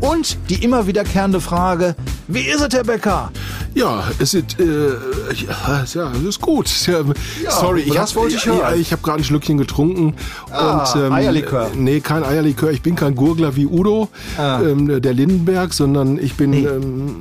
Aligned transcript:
und 0.00 0.38
die 0.48 0.62
immer 0.64 0.86
wiederkehrende 0.86 1.40
Frage, 1.40 1.94
wie 2.28 2.40
ist 2.42 2.60
es, 2.60 2.72
Herr 2.72 2.84
Becker? 2.84 3.30
Ja, 3.74 4.04
es 4.18 4.34
ist, 4.34 4.58
äh, 4.58 4.64
ja, 5.46 5.84
ja, 5.94 6.12
es 6.12 6.22
ist 6.24 6.40
gut. 6.40 6.68
Ja, 6.86 7.50
sorry, 7.50 7.82
ich 7.82 7.98
hab, 7.98 8.14
wollte 8.16 8.36
ich 8.36 8.44
ja, 8.44 8.74
ich 8.74 8.92
habe 8.92 9.02
gerade 9.02 9.18
ein 9.20 9.24
Schlückchen 9.24 9.58
getrunken. 9.58 10.14
Ah, 10.50 10.90
und, 10.92 11.00
ähm, 11.00 11.12
Eierlikör. 11.12 11.70
Nee, 11.74 12.00
kein 12.00 12.24
Eierlikör. 12.24 12.70
Ich 12.70 12.82
bin 12.82 12.96
kein 12.96 13.14
Gurgler 13.14 13.56
wie 13.56 13.66
Udo, 13.66 14.08
Ah. 14.38 14.60
ähm, 14.62 15.00
der 15.00 15.12
Lindenberg, 15.14 15.72
sondern 15.72 16.18
ich 16.18 16.34
bin... 16.34 16.50
Nee. 16.50 16.66
Ähm, 16.66 17.16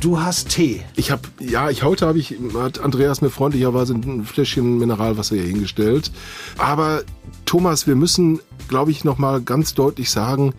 Du 0.00 0.20
hast 0.20 0.48
Tee. 0.48 0.80
ich 0.96 1.12
habe, 1.12 1.22
ja, 1.38 1.70
ich 1.70 1.84
heute 1.84 2.08
habe 2.08 2.18
ich, 2.18 2.34
hat 2.58 2.80
Andreas 2.80 3.20
mir 3.20 3.30
freundlicherweise 3.30 3.94
ein 3.94 4.24
Fläschchen 4.24 4.78
Mineralwasser 4.78 5.36
hier 5.36 5.44
hingestellt. 5.44 6.10
Aber 6.58 7.02
Thomas, 7.46 7.86
wir 7.86 7.94
müssen, 7.94 8.40
glaube 8.66 8.90
ich, 8.90 9.04
noch 9.04 9.18
mal 9.18 9.40
ganz 9.40 9.74
deutlich 9.74 10.10
sagen, 10.10 10.54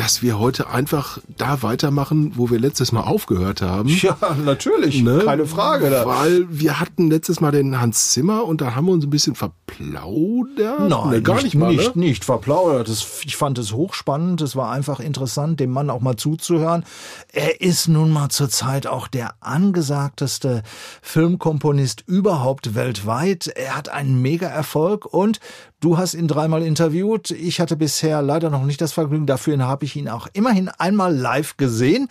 dass 0.00 0.22
wir 0.22 0.38
heute 0.38 0.70
einfach 0.70 1.18
da 1.36 1.62
weitermachen, 1.62 2.32
wo 2.34 2.48
wir 2.48 2.58
letztes 2.58 2.90
Mal 2.90 3.02
aufgehört 3.02 3.60
haben. 3.60 3.90
Ja, 3.90 4.16
natürlich. 4.42 5.02
Ne? 5.02 5.20
Keine 5.26 5.44
Frage. 5.44 5.90
Da. 5.90 6.06
Weil 6.06 6.46
wir 6.48 6.80
hatten 6.80 7.10
letztes 7.10 7.42
Mal 7.42 7.50
den 7.50 7.78
Hans 7.82 8.12
Zimmer 8.12 8.46
und 8.46 8.62
da 8.62 8.74
haben 8.74 8.86
wir 8.86 8.92
uns 8.92 9.04
ein 9.04 9.10
bisschen 9.10 9.34
verplaudert. 9.34 10.88
Nein, 10.88 11.10
Ne, 11.10 11.20
gar 11.20 11.42
nicht, 11.42 11.54
mal. 11.54 11.74
nicht, 11.74 11.96
ne? 11.96 12.02
nicht 12.06 12.24
verplaudert. 12.24 12.88
Das, 12.88 13.20
ich 13.24 13.36
fand 13.36 13.58
es 13.58 13.74
hochspannend. 13.74 14.40
Es 14.40 14.56
war 14.56 14.70
einfach 14.72 15.00
interessant, 15.00 15.60
dem 15.60 15.70
Mann 15.70 15.90
auch 15.90 16.00
mal 16.00 16.16
zuzuhören. 16.16 16.84
Er 17.30 17.60
ist 17.60 17.88
nun 17.88 18.10
mal 18.10 18.30
zurzeit 18.30 18.86
auch 18.86 19.06
der 19.06 19.34
angesagteste 19.40 20.62
Filmkomponist 21.02 22.04
überhaupt 22.06 22.74
weltweit. 22.74 23.48
Er 23.48 23.76
hat 23.76 23.90
einen 23.90 24.22
Mega-Erfolg 24.22 25.04
und 25.04 25.40
du 25.80 25.98
hast 25.98 26.14
ihn 26.14 26.28
dreimal 26.28 26.62
interviewt. 26.62 27.30
Ich 27.30 27.60
hatte 27.60 27.76
bisher 27.76 28.22
leider 28.22 28.50
noch 28.50 28.64
nicht 28.64 28.80
das 28.80 28.92
Vergnügen. 28.92 29.26
Dafür 29.26 29.58
habe 29.58 29.84
ich 29.84 29.96
ihn 29.96 30.08
auch 30.08 30.28
immerhin 30.32 30.68
einmal 30.68 31.14
live 31.14 31.56
gesehen 31.56 32.08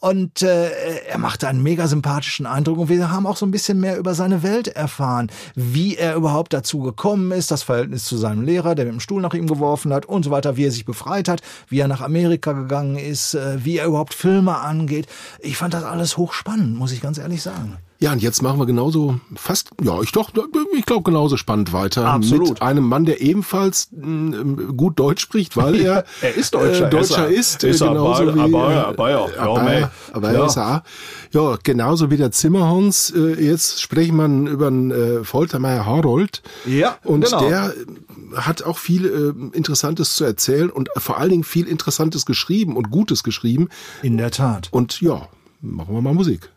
und 0.00 0.42
äh, 0.42 0.70
er 1.08 1.18
machte 1.18 1.48
einen 1.48 1.62
mega 1.62 1.86
sympathischen 1.86 2.46
Eindruck 2.46 2.78
und 2.78 2.88
wir 2.88 3.10
haben 3.10 3.26
auch 3.26 3.36
so 3.36 3.46
ein 3.46 3.50
bisschen 3.50 3.80
mehr 3.80 3.98
über 3.98 4.14
seine 4.14 4.42
Welt 4.42 4.68
erfahren, 4.68 5.30
wie 5.54 5.96
er 5.96 6.16
überhaupt 6.16 6.52
dazu 6.52 6.80
gekommen 6.80 7.30
ist, 7.32 7.50
das 7.50 7.62
Verhältnis 7.62 8.04
zu 8.04 8.16
seinem 8.16 8.42
Lehrer, 8.42 8.74
der 8.74 8.84
mit 8.84 8.94
dem 8.94 9.00
Stuhl 9.00 9.22
nach 9.22 9.34
ihm 9.34 9.46
geworfen 9.46 9.92
hat 9.92 10.06
und 10.06 10.24
so 10.24 10.30
weiter, 10.30 10.56
wie 10.56 10.66
er 10.66 10.72
sich 10.72 10.84
befreit 10.84 11.28
hat, 11.28 11.40
wie 11.68 11.78
er 11.78 11.88
nach 11.88 12.00
Amerika 12.00 12.52
gegangen 12.52 12.96
ist, 12.96 13.34
äh, 13.34 13.64
wie 13.64 13.78
er 13.78 13.86
überhaupt 13.86 14.14
Filme 14.14 14.58
angeht. 14.58 15.06
Ich 15.40 15.56
fand 15.56 15.74
das 15.74 15.84
alles 15.84 16.16
hochspannend, 16.16 16.76
muss 16.76 16.92
ich 16.92 17.00
ganz 17.00 17.18
ehrlich 17.18 17.42
sagen. 17.42 17.78
Ja, 18.02 18.10
und 18.10 18.20
jetzt 18.20 18.42
machen 18.42 18.58
wir 18.58 18.66
genauso 18.66 19.20
fast, 19.36 19.70
ja, 19.80 20.00
ich 20.02 20.10
doch, 20.10 20.30
ich 20.76 20.84
glaube 20.86 21.04
genauso 21.04 21.36
spannend 21.36 21.72
weiter. 21.72 22.04
Absolut. 22.08 22.48
Mit 22.48 22.62
einem 22.62 22.82
Mann, 22.84 23.04
der 23.04 23.20
ebenfalls 23.20 23.88
mm, 23.92 24.76
gut 24.76 24.98
Deutsch 24.98 25.22
spricht, 25.22 25.56
weil 25.56 25.76
er, 25.80 26.04
Er 26.20 26.34
ist 26.34 26.52
Deutscher, 26.52 26.88
äh, 26.88 26.90
Deutscher 26.90 27.28
ist 27.28 27.62
ist. 27.62 27.64
er. 27.64 27.70
Ist 27.70 27.78
genauso 27.78 28.22
aber- 28.24 28.34
wie, 28.34 28.40
aber- 28.40 28.72
äh, 28.72 28.76
aber 28.78 29.10
ja, 29.10 29.26
ja, 29.36 29.40
aber, 29.42 29.62
mei. 29.62 29.88
aber 30.12 30.32
Ja. 30.32 30.46
ist 30.46 30.56
er. 30.56 30.82
Ja, 31.30 31.56
genauso 31.62 32.10
wie 32.10 32.16
der 32.16 32.32
Zimmerhans. 32.32 33.10
Äh, 33.16 33.40
Jetzt 33.40 33.80
sprechen 33.80 34.16
wir 34.16 34.50
über 34.50 34.68
den 34.68 34.90
äh, 34.90 35.22
Foltermeier 35.24 35.86
Harold. 35.86 36.42
Ja, 36.66 36.96
Und 37.04 37.24
genau. 37.26 37.48
der 37.48 37.66
äh, 37.72 38.36
hat 38.36 38.64
auch 38.64 38.78
viel 38.78 39.06
äh, 39.06 39.56
Interessantes 39.56 40.16
zu 40.16 40.24
erzählen 40.24 40.70
und 40.70 40.88
vor 40.96 41.18
allen 41.18 41.30
Dingen 41.30 41.44
viel 41.44 41.68
Interessantes 41.68 42.26
geschrieben 42.26 42.76
und 42.76 42.90
Gutes 42.90 43.22
geschrieben. 43.22 43.68
In 44.02 44.16
der 44.18 44.32
Tat. 44.32 44.68
Und 44.72 45.00
ja, 45.00 45.28
machen 45.60 45.94
wir 45.94 46.02
mal 46.02 46.14
Musik. 46.14 46.50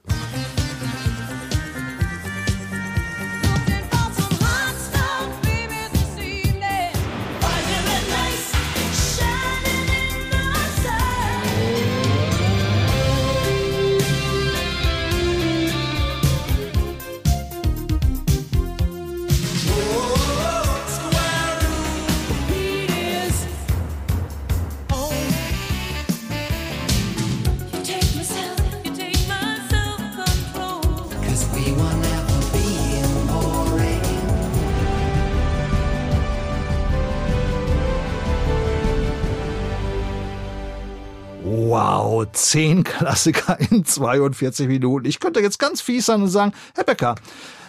Wow, 41.87 42.25
zehn 42.31 42.83
Klassiker 42.83 43.59
in 43.59 43.85
42 43.85 44.67
Minuten. 44.67 45.05
Ich 45.05 45.19
könnte 45.19 45.39
jetzt 45.39 45.59
ganz 45.59 45.81
fies 45.81 46.07
sein 46.07 46.23
und 46.23 46.29
sagen, 46.29 46.51
Herr 46.73 46.83
Becker, 46.83 47.13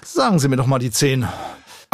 sagen 0.03 0.39
Sie 0.39 0.49
mir 0.49 0.57
doch 0.57 0.67
mal 0.67 0.79
die 0.79 0.91
zehn. 0.91 1.29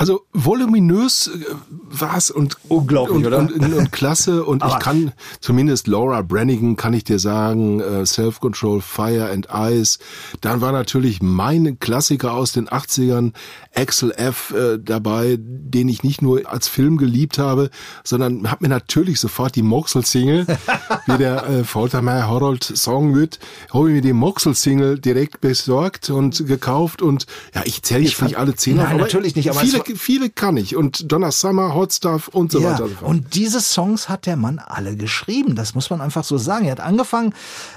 Also 0.02 0.22
voluminös 0.32 1.28
äh, 1.28 1.44
war's 1.70 2.32
und 2.32 2.56
Unglaublich, 2.68 3.18
und, 3.18 3.26
oder? 3.26 3.38
Und, 3.38 3.52
und, 3.52 3.72
und 3.72 3.92
klasse 3.92 4.42
und 4.44 4.64
ich 4.64 4.78
kann 4.80 5.12
zumindest 5.40 5.86
Laura 5.86 6.22
Brannigan 6.22 6.74
kann 6.74 6.92
ich 6.92 7.04
dir 7.04 7.20
sagen, 7.20 7.78
äh, 7.78 8.04
Self 8.04 8.40
Control, 8.40 8.80
Fire 8.80 9.30
and 9.30 9.46
Ice. 9.54 10.00
Dann 10.40 10.60
war 10.60 10.72
natürlich 10.72 11.22
mein 11.22 11.78
Klassiker 11.78 12.32
aus 12.34 12.50
den 12.50 12.68
80ern 12.68 13.32
Axel 13.76 14.10
F 14.10 14.52
äh, 14.52 14.78
dabei, 14.82 15.36
den 15.38 15.88
ich 15.88 16.02
nicht 16.02 16.20
nur 16.20 16.50
als 16.50 16.66
Film 16.66 16.96
geliebt 16.96 17.38
habe, 17.38 17.70
sondern 18.02 18.50
habe 18.50 18.64
mir 18.64 18.70
natürlich 18.70 19.20
sofort 19.20 19.54
die 19.54 19.62
Moxel 19.62 20.04
Single, 20.04 20.46
wie 21.06 21.16
der 21.16 21.46
äh, 21.48 21.62
Foltermeier 21.64 22.26
Harold 22.26 22.64
Song 22.64 23.14
wird, 23.14 23.38
habe 23.72 23.88
ich 23.90 23.94
mir 23.94 24.02
die 24.02 24.12
Moxel 24.12 24.56
Single 24.56 24.98
direkt 24.98 25.40
besorgt 25.40 26.10
und 26.10 26.44
gekauft 26.48 27.02
und 27.02 27.26
ja, 27.54 27.62
ich 27.64 27.84
zähle 27.84 28.00
jetzt 28.00 28.14
fand- 28.16 28.30
nicht 28.32 28.38
alle 28.38 28.56
zehn 28.56 28.76
Nein, 28.78 28.96
natürlich 28.96 29.36
nicht, 29.36 29.48
aber 29.48 29.62
es 29.62 29.68
viele 29.70 29.78
war- 29.78 29.91
viele 29.94 30.30
kann 30.30 30.56
ich. 30.56 30.76
Und 30.76 31.10
Donna 31.10 31.30
Summer, 31.30 31.74
Hot 31.74 31.92
Stuff 31.92 32.28
und 32.28 32.52
so 32.52 32.60
ja, 32.60 32.72
weiter. 32.72 32.88
und 33.02 33.34
diese 33.34 33.60
Songs 33.60 34.08
hat 34.08 34.26
der 34.26 34.36
Mann 34.36 34.58
alle 34.58 34.96
geschrieben. 34.96 35.54
Das 35.54 35.74
muss 35.74 35.90
man 35.90 36.00
einfach 36.00 36.24
so 36.24 36.38
sagen. 36.38 36.66
Er 36.66 36.72
hat 36.72 36.80
angefangen, 36.80 37.34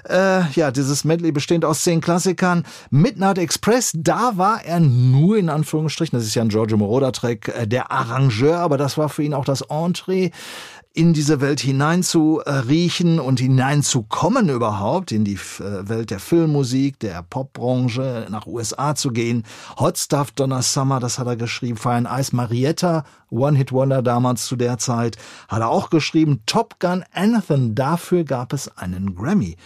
äh, 0.09 0.49
ja, 0.51 0.71
dieses 0.71 1.03
Medley 1.03 1.31
bestehend 1.31 1.65
aus 1.65 1.83
zehn 1.83 2.01
Klassikern. 2.01 2.63
Midnight 2.89 3.37
Express, 3.37 3.91
da 3.95 4.37
war 4.37 4.63
er 4.63 4.79
nur 4.79 5.37
in 5.37 5.49
Anführungsstrichen, 5.49 6.17
das 6.17 6.27
ist 6.27 6.35
ja 6.35 6.41
ein 6.41 6.49
Giorgio 6.49 6.77
Moroder-Track, 6.77 7.47
äh, 7.49 7.67
der 7.67 7.91
Arrangeur, 7.91 8.57
aber 8.57 8.77
das 8.77 8.97
war 8.97 9.09
für 9.09 9.23
ihn 9.23 9.33
auch 9.33 9.45
das 9.45 9.61
Entree 9.61 10.31
in 10.95 11.11
diese 11.11 11.41
Welt 11.41 11.59
hinein 11.59 12.03
zu 12.03 12.41
äh, 12.45 12.49
riechen 12.51 13.19
und 13.19 13.41
hineinzukommen 13.41 14.47
überhaupt, 14.47 15.11
in 15.11 15.25
die 15.25 15.33
äh, 15.33 15.89
Welt 15.89 16.09
der 16.09 16.21
Filmmusik, 16.21 16.99
der 16.99 17.21
Popbranche, 17.21 18.27
nach 18.29 18.47
USA 18.47 18.95
zu 18.95 19.11
gehen. 19.11 19.43
Hot 19.77 19.97
Stuff, 19.97 20.31
Donna 20.31 20.61
Summer, 20.61 21.01
das 21.01 21.19
hat 21.19 21.27
er 21.27 21.35
geschrieben. 21.35 21.77
And 21.83 22.07
Ice, 22.09 22.33
Marietta, 22.33 23.03
One 23.29 23.57
Hit 23.57 23.73
Wonder 23.73 24.01
damals 24.01 24.45
zu 24.45 24.55
der 24.55 24.77
Zeit, 24.77 25.17
hat 25.49 25.59
er 25.59 25.69
auch 25.69 25.89
geschrieben. 25.89 26.41
Top 26.45 26.79
Gun 26.79 27.03
Anthem, 27.13 27.75
dafür 27.75 28.23
gab 28.23 28.53
es 28.53 28.69
einen 28.77 29.15
Grammy. 29.15 29.57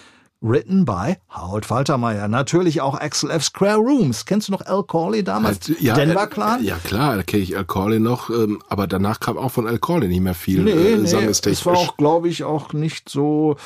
Written 0.42 0.86
by 0.86 1.18
Harold 1.28 1.66
Faltermeier. 1.66 2.30
Natürlich 2.30 2.80
auch 2.80 2.96
Axel 2.96 3.30
F. 3.30 3.44
Square 3.44 3.78
Rooms. 3.78 4.26
Kennst 4.26 4.48
du 4.48 4.54
noch 4.54 4.62
Al 4.62 4.84
Corley 4.84 5.22
damals? 5.22 5.68
Halt, 5.68 5.82
ja, 5.82 5.96
Denver 5.96 6.24
äh, 6.24 6.28
Clan? 6.28 6.64
Ja 6.64 6.78
klar, 6.78 7.18
da 7.18 7.24
kenne 7.24 7.44
ich 7.44 7.58
Al 7.58 7.66
Corley 7.66 8.00
noch, 8.00 8.30
ähm, 8.30 8.62
aber 8.70 8.88
danach 8.88 9.20
kam 9.20 9.38
auch 9.38 9.52
von 9.52 9.68
Al 9.68 9.80
Corley 9.80 10.08
nicht 10.08 10.22
mehr 10.22 10.34
viel 10.34 10.64
Nee, 10.64 10.72
äh, 10.72 10.98
nee, 10.98 11.26
es 11.26 11.66
war 11.66 11.76
auch, 11.76 11.98
glaube 11.98 12.30
ich, 12.30 12.46
auch 12.46 12.72
nicht 12.72 13.10
so 13.10 13.58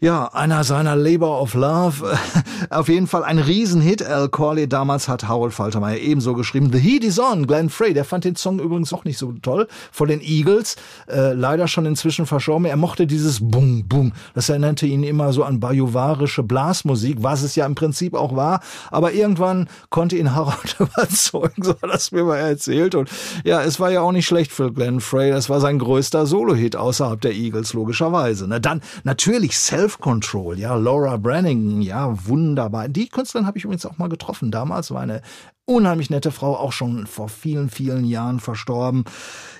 Ja, 0.00 0.26
einer 0.26 0.62
seiner 0.62 0.94
Labor 0.94 1.42
of 1.42 1.54
Love. 1.54 2.16
Auf 2.70 2.88
jeden 2.88 3.08
Fall 3.08 3.24
ein 3.24 3.40
Riesenhit. 3.40 4.00
Al 4.00 4.28
Corley 4.28 4.68
damals 4.68 5.08
hat 5.08 5.26
Harold 5.26 5.52
Faltermeier 5.52 5.98
ebenso 5.98 6.34
geschrieben. 6.34 6.70
The 6.72 6.78
Heat 6.78 7.02
is 7.02 7.18
on. 7.18 7.48
Glenn 7.48 7.68
Frey, 7.68 7.94
der 7.94 8.04
fand 8.04 8.24
den 8.24 8.36
Song 8.36 8.60
übrigens 8.60 8.92
auch 8.92 9.02
nicht 9.02 9.18
so 9.18 9.32
toll. 9.42 9.66
Von 9.90 10.06
den 10.06 10.20
Eagles. 10.20 10.76
Äh, 11.08 11.32
leider 11.32 11.66
schon 11.66 11.84
inzwischen 11.84 12.26
verschoben. 12.26 12.64
Er 12.66 12.76
mochte 12.76 13.08
dieses 13.08 13.40
Bum, 13.40 13.88
Bum. 13.88 14.12
Das 14.34 14.48
erinnerte 14.48 14.86
ihn 14.86 15.02
immer 15.02 15.32
so 15.32 15.42
an 15.42 15.58
bajuwarische 15.58 16.44
Blasmusik, 16.44 17.16
was 17.20 17.42
es 17.42 17.56
ja 17.56 17.66
im 17.66 17.74
Prinzip 17.74 18.14
auch 18.14 18.36
war. 18.36 18.60
Aber 18.92 19.14
irgendwann 19.14 19.68
konnte 19.90 20.16
ihn 20.16 20.32
Harold 20.32 20.76
überzeugen, 20.78 21.64
so 21.64 21.72
hat 21.72 21.82
er 21.82 21.94
es 21.94 22.12
mir 22.12 22.22
mal 22.22 22.36
erzählt. 22.36 22.94
Und 22.94 23.10
ja, 23.42 23.62
es 23.62 23.80
war 23.80 23.90
ja 23.90 24.02
auch 24.02 24.12
nicht 24.12 24.26
schlecht 24.26 24.52
für 24.52 24.72
Glenn 24.72 25.00
Frey. 25.00 25.32
Das 25.32 25.50
war 25.50 25.60
sein 25.60 25.80
größter 25.80 26.24
Solo-Hit 26.24 26.76
außerhalb 26.76 27.20
der 27.20 27.32
Eagles, 27.32 27.72
logischerweise. 27.72 28.46
Ne? 28.46 28.60
Dann 28.60 28.80
natürlich 29.02 29.58
Self 29.58 29.87
Self-Control, 29.88 30.58
ja, 30.58 30.74
Laura 30.74 31.16
Brannigan, 31.16 31.80
ja, 31.80 32.12
wunderbar. 32.26 32.88
Die 32.88 33.08
Künstlerin 33.08 33.46
habe 33.46 33.56
ich 33.56 33.64
übrigens 33.64 33.86
auch 33.86 33.96
mal 33.96 34.10
getroffen. 34.10 34.50
Damals 34.50 34.90
war 34.90 35.00
eine 35.00 35.22
unheimlich 35.64 36.10
nette 36.10 36.30
Frau, 36.30 36.56
auch 36.56 36.72
schon 36.72 37.06
vor 37.06 37.30
vielen, 37.30 37.70
vielen 37.70 38.04
Jahren 38.04 38.38
verstorben. 38.38 39.04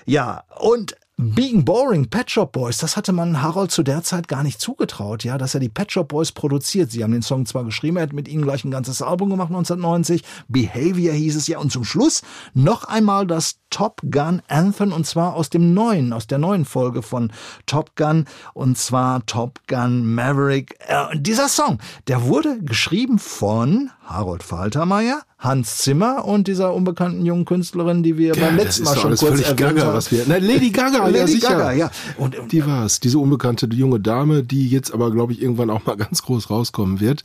Ja, 0.05 0.43
und 0.59 0.95
Being 1.21 1.65
Boring, 1.65 2.09
Pet 2.09 2.31
Shop 2.31 2.53
Boys, 2.53 2.77
das 2.77 2.95
hatte 2.95 3.11
man 3.11 3.41
Harold 3.41 3.71
zu 3.71 3.83
der 3.83 4.03
Zeit 4.03 4.29
gar 4.29 4.41
nicht 4.41 4.61
zugetraut, 4.61 5.25
ja, 5.25 5.37
dass 5.37 5.53
er 5.53 5.59
die 5.59 5.67
Pet 5.67 5.91
Shop 5.91 6.07
Boys 6.07 6.31
produziert. 6.31 6.91
Sie 6.91 7.03
haben 7.03 7.11
den 7.11 7.23
Song 7.23 7.45
zwar 7.45 7.65
geschrieben, 7.65 7.97
er 7.97 8.03
hat 8.03 8.13
mit 8.13 8.29
ihnen 8.29 8.43
gleich 8.43 8.63
ein 8.63 8.71
ganzes 8.71 9.01
Album 9.01 9.29
gemacht 9.29 9.49
1990, 9.49 10.23
Behavior 10.47 11.13
hieß 11.13 11.35
es 11.35 11.47
ja 11.47 11.59
und 11.59 11.73
zum 11.73 11.83
Schluss 11.83 12.21
noch 12.53 12.85
einmal 12.85 13.27
das 13.27 13.59
Top 13.69 14.01
Gun 14.09 14.41
Anthem 14.47 14.93
und 14.93 15.05
zwar 15.05 15.35
aus 15.35 15.49
dem 15.49 15.73
neuen, 15.73 16.13
aus 16.13 16.25
der 16.25 16.37
neuen 16.37 16.63
Folge 16.63 17.01
von 17.01 17.33
Top 17.65 17.97
Gun 17.97 18.23
und 18.53 18.77
zwar 18.77 19.25
Top 19.25 19.59
Gun 19.67 20.15
Maverick. 20.15 20.77
Äh, 20.87 21.17
dieser 21.17 21.49
Song, 21.49 21.79
der 22.07 22.23
wurde 22.23 22.59
geschrieben 22.61 23.19
von 23.19 23.91
Harold 24.05 24.41
Faltermeier, 24.41 25.23
Hans 25.39 25.77
Zimmer 25.77 26.25
und 26.25 26.47
dieser 26.49 26.73
unbekannten 26.73 27.25
jungen 27.25 27.45
Künstlerin, 27.45 28.03
die 28.03 28.17
wir 28.17 28.35
ja, 28.35 28.45
beim 28.45 28.57
letzten 28.57 28.83
Mal 28.83 28.97
schon 28.97 29.15
kurz 29.15 29.39
erwähnt 29.39 29.55
Gaga, 29.55 29.85
haben. 29.85 29.93
Was 29.93 30.11
wir, 30.11 30.25
nein, 30.27 30.43
Lady 30.43 30.69
Gaga, 30.69 30.97
Lady 31.05 31.17
ja 31.17 31.27
sicher. 31.27 31.49
Gaga, 31.51 31.71
ja. 31.71 31.91
Und, 32.17 32.37
und 32.37 32.51
die 32.51 32.65
war's, 32.65 32.99
diese 32.99 33.19
unbekannte 33.19 33.65
junge 33.67 34.01
Dame, 34.01 34.43
die 34.43 34.67
jetzt 34.67 34.93
aber, 34.93 35.11
glaube 35.11 35.31
ich, 35.31 35.41
irgendwann 35.41 35.69
auch 35.69 35.85
mal 35.85 35.95
ganz 35.97 36.23
groß 36.23 36.49
rauskommen 36.49 36.99
wird. 36.99 37.23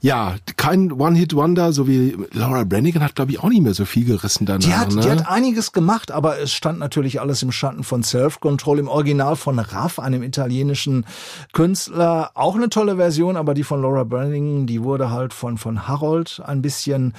Ja, 0.00 0.36
kein 0.56 0.90
One-Hit-Wonder, 0.90 1.74
so 1.74 1.86
wie 1.86 2.16
Laura 2.32 2.64
Branigan 2.64 3.02
hat, 3.02 3.14
glaube 3.14 3.32
ich, 3.32 3.40
auch 3.40 3.50
nicht 3.50 3.60
mehr 3.60 3.74
so 3.74 3.84
viel 3.84 4.06
gerissen 4.06 4.46
danach. 4.46 4.64
die 4.64 4.72
hat, 4.72 4.94
ne? 4.94 5.02
die 5.02 5.10
hat 5.10 5.28
einiges 5.28 5.72
gemacht, 5.72 6.12
aber 6.12 6.38
es 6.38 6.54
stand 6.54 6.78
natürlich 6.78 7.20
alles 7.20 7.42
im 7.42 7.52
Schatten 7.52 7.84
von 7.84 8.02
Self-Control, 8.02 8.78
im 8.78 8.88
Original 8.88 9.36
von 9.36 9.58
Raff, 9.58 9.98
einem 9.98 10.22
italienischen 10.22 11.04
Künstler. 11.52 12.30
Auch 12.32 12.54
eine 12.54 12.70
tolle 12.70 12.96
Version, 12.96 13.36
aber 13.36 13.52
die 13.52 13.64
von 13.64 13.82
Laura 13.82 14.04
Branigan, 14.04 14.66
die 14.66 14.82
wurde 14.82 15.10
halt 15.10 15.34
von, 15.34 15.58
von 15.58 15.86
Harold 15.86 16.40
ein 16.46 16.62
bisschen, 16.62 17.12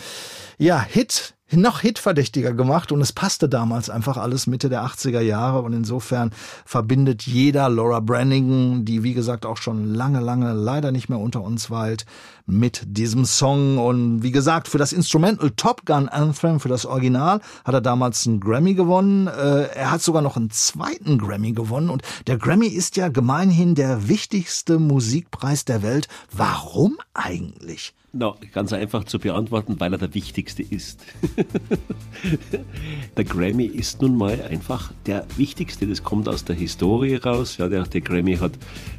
ja, 0.57 0.81
Hit 0.81 1.35
noch 1.57 1.81
hitverdächtiger 1.81 2.53
gemacht 2.53 2.91
und 2.91 3.01
es 3.01 3.11
passte 3.11 3.49
damals 3.49 3.89
einfach 3.89 4.17
alles 4.17 4.47
Mitte 4.47 4.69
der 4.69 4.83
80er 4.85 5.19
Jahre 5.21 5.61
und 5.61 5.73
insofern 5.73 6.31
verbindet 6.65 7.23
jeder 7.23 7.69
Laura 7.69 7.99
Brannigan, 7.99 8.85
die 8.85 9.03
wie 9.03 9.13
gesagt 9.13 9.45
auch 9.45 9.57
schon 9.57 9.93
lange, 9.93 10.19
lange 10.19 10.53
leider 10.53 10.91
nicht 10.91 11.09
mehr 11.09 11.19
unter 11.19 11.41
uns 11.41 11.69
weilt, 11.69 12.05
mit 12.45 12.83
diesem 12.85 13.25
Song 13.25 13.77
und 13.77 14.23
wie 14.23 14.31
gesagt 14.31 14.67
für 14.67 14.77
das 14.77 14.93
Instrumental 14.93 15.51
Top 15.51 15.85
Gun 15.85 16.09
Anthem, 16.09 16.59
für 16.59 16.69
das 16.69 16.85
Original, 16.85 17.41
hat 17.63 17.73
er 17.73 17.81
damals 17.81 18.25
einen 18.27 18.39
Grammy 18.39 18.73
gewonnen. 18.73 19.27
Äh, 19.27 19.67
er 19.75 19.91
hat 19.91 20.01
sogar 20.01 20.21
noch 20.21 20.37
einen 20.37 20.51
zweiten 20.51 21.17
Grammy 21.17 21.53
gewonnen 21.53 21.89
und 21.89 22.01
der 22.27 22.37
Grammy 22.37 22.67
ist 22.67 22.95
ja 22.97 23.09
gemeinhin 23.09 23.75
der 23.75 24.07
wichtigste 24.07 24.79
Musikpreis 24.79 25.65
der 25.65 25.81
Welt. 25.81 26.07
Warum 26.31 26.97
eigentlich? 27.13 27.93
No, 28.13 28.35
ganz 28.51 28.73
einfach 28.73 29.05
zu 29.05 29.19
beantworten, 29.19 29.79
weil 29.79 29.93
er 29.93 29.97
der 29.97 30.13
wichtigste 30.13 30.61
ist. 30.63 30.99
der 33.17 33.23
Grammy 33.23 33.63
ist 33.63 34.01
nun 34.01 34.17
mal 34.17 34.41
einfach 34.41 34.91
der 35.05 35.25
wichtigste. 35.37 35.87
Das 35.87 36.03
kommt 36.03 36.27
aus 36.27 36.43
der 36.43 36.57
Historie 36.57 37.15
raus. 37.15 37.55
Ja, 37.55 37.69
der, 37.69 37.83
der 37.83 38.01
Grammy 38.01 38.35
hat 38.35 38.51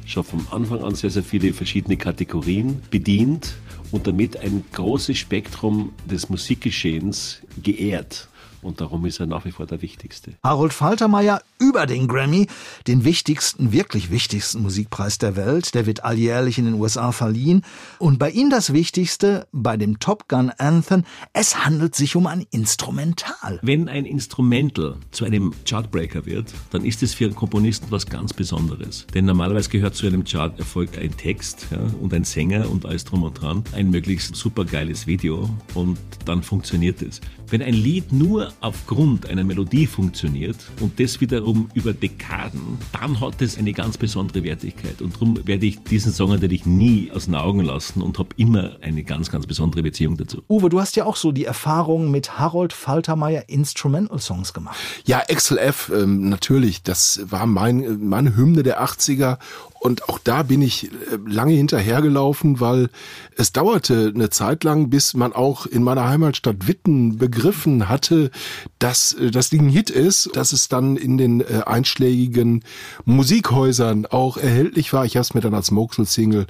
schon 0.07 0.23
vom 0.23 0.47
Anfang 0.49 0.83
an 0.83 0.95
sehr, 0.95 1.11
sehr 1.11 1.21
viele 1.21 1.53
verschiedene 1.53 1.95
Kategorien 1.95 2.81
bedient 2.89 3.53
und 3.91 4.07
damit 4.07 4.37
ein 4.37 4.63
großes 4.71 5.15
Spektrum 5.15 5.91
des 6.09 6.29
Musikgeschehens 6.29 7.43
geehrt. 7.61 8.29
Und 8.63 8.81
darum 8.81 9.05
ist 9.05 9.19
er 9.19 9.25
nach 9.25 9.45
wie 9.45 9.51
vor 9.51 9.65
der 9.65 9.81
wichtigste. 9.81 10.33
Harold 10.43 10.73
Faltermeier 10.73 11.41
über 11.59 11.85
den 11.85 12.07
Grammy, 12.07 12.47
den 12.87 13.03
wichtigsten, 13.03 13.71
wirklich 13.71 14.09
wichtigsten 14.09 14.61
Musikpreis 14.61 15.17
der 15.17 15.35
Welt. 15.35 15.75
Der 15.75 15.85
wird 15.85 16.03
alljährlich 16.03 16.57
in 16.57 16.65
den 16.65 16.75
USA 16.75 17.11
verliehen. 17.11 17.63
Und 17.99 18.19
bei 18.19 18.29
ihm 18.29 18.49
das 18.49 18.73
Wichtigste, 18.73 19.47
bei 19.51 19.77
dem 19.77 19.99
Top 19.99 20.27
Gun 20.27 20.51
Anthem, 20.57 21.03
es 21.33 21.65
handelt 21.65 21.95
sich 21.95 22.15
um 22.15 22.27
ein 22.27 22.45
Instrumental. 22.51 23.59
Wenn 23.61 23.89
ein 23.89 24.05
Instrumental 24.05 24.95
zu 25.11 25.25
einem 25.25 25.53
Chartbreaker 25.65 26.25
wird, 26.25 26.53
dann 26.71 26.85
ist 26.85 27.03
es 27.03 27.13
für 27.13 27.25
einen 27.25 27.35
Komponisten 27.35 27.87
was 27.89 28.05
ganz 28.05 28.33
Besonderes. 28.33 29.05
Denn 29.13 29.25
normalerweise 29.25 29.69
gehört 29.69 29.95
zu 29.95 30.07
einem 30.07 30.23
Charterfolg 30.23 30.97
ein 30.97 31.15
Text 31.15 31.67
ja, 31.71 31.79
und 32.01 32.13
ein 32.13 32.23
Sänger 32.23 32.69
und 32.69 32.85
alles 32.85 33.03
drum 33.05 33.23
und 33.23 33.41
dran, 33.41 33.63
ein 33.73 33.89
möglichst 33.89 34.35
supergeiles 34.35 35.07
Video 35.07 35.49
und 35.73 35.97
dann 36.25 36.43
funktioniert 36.43 37.01
es. 37.01 37.21
Wenn 37.53 37.61
ein 37.61 37.75
Lied 37.75 38.11
nur 38.11 38.51
aufgrund 38.61 39.29
einer 39.29 39.43
Melodie 39.43 39.85
funktioniert 39.85 40.55
und 40.79 40.99
das 40.99 41.21
wiederum 41.21 41.69
über 41.75 41.93
Dekaden, 41.93 42.79
dann 42.99 43.21
hat 43.21 43.43
es 43.43 43.59
eine 43.59 43.73
ganz 43.73 43.95
besondere 43.95 44.43
Wertigkeit. 44.43 45.03
Und 45.03 45.13
darum 45.13 45.37
werde 45.45 45.67
ich 45.67 45.83
diesen 45.83 46.11
Song 46.11 46.31
natürlich 46.31 46.65
nie 46.65 47.11
aus 47.13 47.25
den 47.25 47.35
Augen 47.35 47.59
lassen 47.59 48.01
und 48.01 48.17
habe 48.17 48.29
immer 48.37 48.77
eine 48.81 49.03
ganz, 49.03 49.29
ganz 49.29 49.45
besondere 49.45 49.83
Beziehung 49.83 50.17
dazu. 50.17 50.41
Uwe, 50.49 50.69
du 50.69 50.81
hast 50.81 50.95
ja 50.95 51.05
auch 51.05 51.15
so 51.15 51.31
die 51.31 51.45
Erfahrung 51.45 52.09
mit 52.09 52.39
Harold 52.39 52.73
Faltermeier 52.73 53.43
Instrumental 53.45 54.17
Songs 54.17 54.55
gemacht. 54.55 54.79
Ja, 55.05 55.21
XLF, 55.31 55.91
ähm, 55.95 56.29
natürlich, 56.29 56.81
das 56.81 57.21
war 57.29 57.45
mein, 57.45 57.99
meine 58.03 58.35
Hymne 58.35 58.63
der 58.63 58.83
80er 58.83 59.37
und 59.83 60.07
auch 60.07 60.17
da 60.17 60.43
bin 60.43 60.61
ich 60.61 60.85
äh, 60.85 61.17
lange 61.27 61.51
hinterhergelaufen, 61.51 62.61
weil 62.61 62.89
es 63.35 63.51
dauerte 63.51 64.13
eine 64.15 64.29
Zeit 64.29 64.63
lang, 64.63 64.89
bis 64.89 65.13
man 65.13 65.33
auch 65.33 65.65
in 65.65 65.83
meiner 65.83 66.07
Heimatstadt 66.07 66.69
Witten 66.69 67.17
begriffen 67.17 67.89
hatte, 67.89 68.31
dass 68.79 69.11
äh, 69.11 69.29
das 69.29 69.49
Ding 69.49 69.65
ein 69.65 69.69
Hit 69.69 69.89
ist, 69.89 70.29
dass 70.35 70.53
es 70.53 70.69
dann 70.69 70.95
in 70.95 71.17
den 71.17 71.41
äh, 71.41 71.63
einschlägigen 71.65 72.63
Musikhäusern 73.03 74.05
auch 74.05 74.37
erhältlich 74.37 74.93
war. 74.93 75.03
Ich 75.03 75.17
habe 75.17 75.23
es 75.23 75.33
mir 75.33 75.41
dann 75.41 75.53
als 75.53 75.69
Moxel-Single 75.69 76.47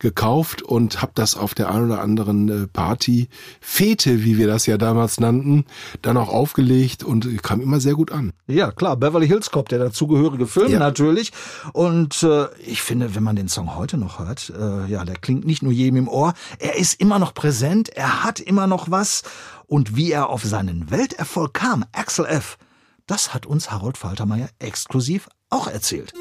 gekauft 0.00 0.62
und 0.62 1.00
habe 1.00 1.12
das 1.14 1.36
auf 1.36 1.54
der 1.54 1.70
einen 1.70 1.90
oder 1.90 2.00
anderen 2.00 2.48
äh, 2.64 2.66
Party, 2.66 3.28
Fete, 3.60 4.24
wie 4.24 4.36
wir 4.38 4.46
das 4.48 4.66
ja 4.66 4.76
damals 4.78 5.20
nannten, 5.20 5.64
dann 6.02 6.16
auch 6.16 6.28
aufgelegt 6.28 7.04
und 7.04 7.42
kam 7.42 7.60
immer 7.60 7.80
sehr 7.80 7.94
gut 7.94 8.10
an. 8.10 8.32
Ja, 8.46 8.72
klar, 8.72 8.96
Beverly 8.96 9.28
Hills 9.28 9.50
Cop, 9.50 9.68
der 9.68 9.78
dazugehörige 9.78 10.46
Film 10.46 10.72
Ja. 10.72 10.78
natürlich. 10.78 11.32
Und 11.72 12.22
äh, 12.22 12.46
ich 12.66 12.82
finde, 12.82 13.14
wenn 13.14 13.22
man 13.22 13.36
den 13.36 13.48
Song 13.48 13.76
heute 13.76 13.96
noch 13.96 14.18
hört, 14.18 14.52
äh, 14.58 14.86
ja, 14.90 15.04
der 15.04 15.16
klingt 15.16 15.46
nicht 15.46 15.62
nur 15.62 15.72
jedem 15.72 15.98
im 15.98 16.08
Ohr, 16.08 16.34
er 16.58 16.76
ist 16.76 17.00
immer 17.00 17.18
noch 17.18 17.32
präsent, 17.34 17.90
er 17.90 18.24
hat 18.24 18.40
immer 18.40 18.66
noch 18.66 18.90
was. 18.90 19.22
Und 19.66 19.94
wie 19.94 20.10
er 20.10 20.30
auf 20.30 20.42
seinen 20.44 20.90
Welterfolg 20.90 21.54
kam, 21.54 21.84
Axel 21.92 22.26
F., 22.26 22.58
das 23.06 23.34
hat 23.34 23.46
uns 23.46 23.70
Harold 23.70 23.96
Faltermeier 23.98 24.48
exklusiv 24.58 25.28
auch 25.48 25.66
erzählt. 25.68 26.12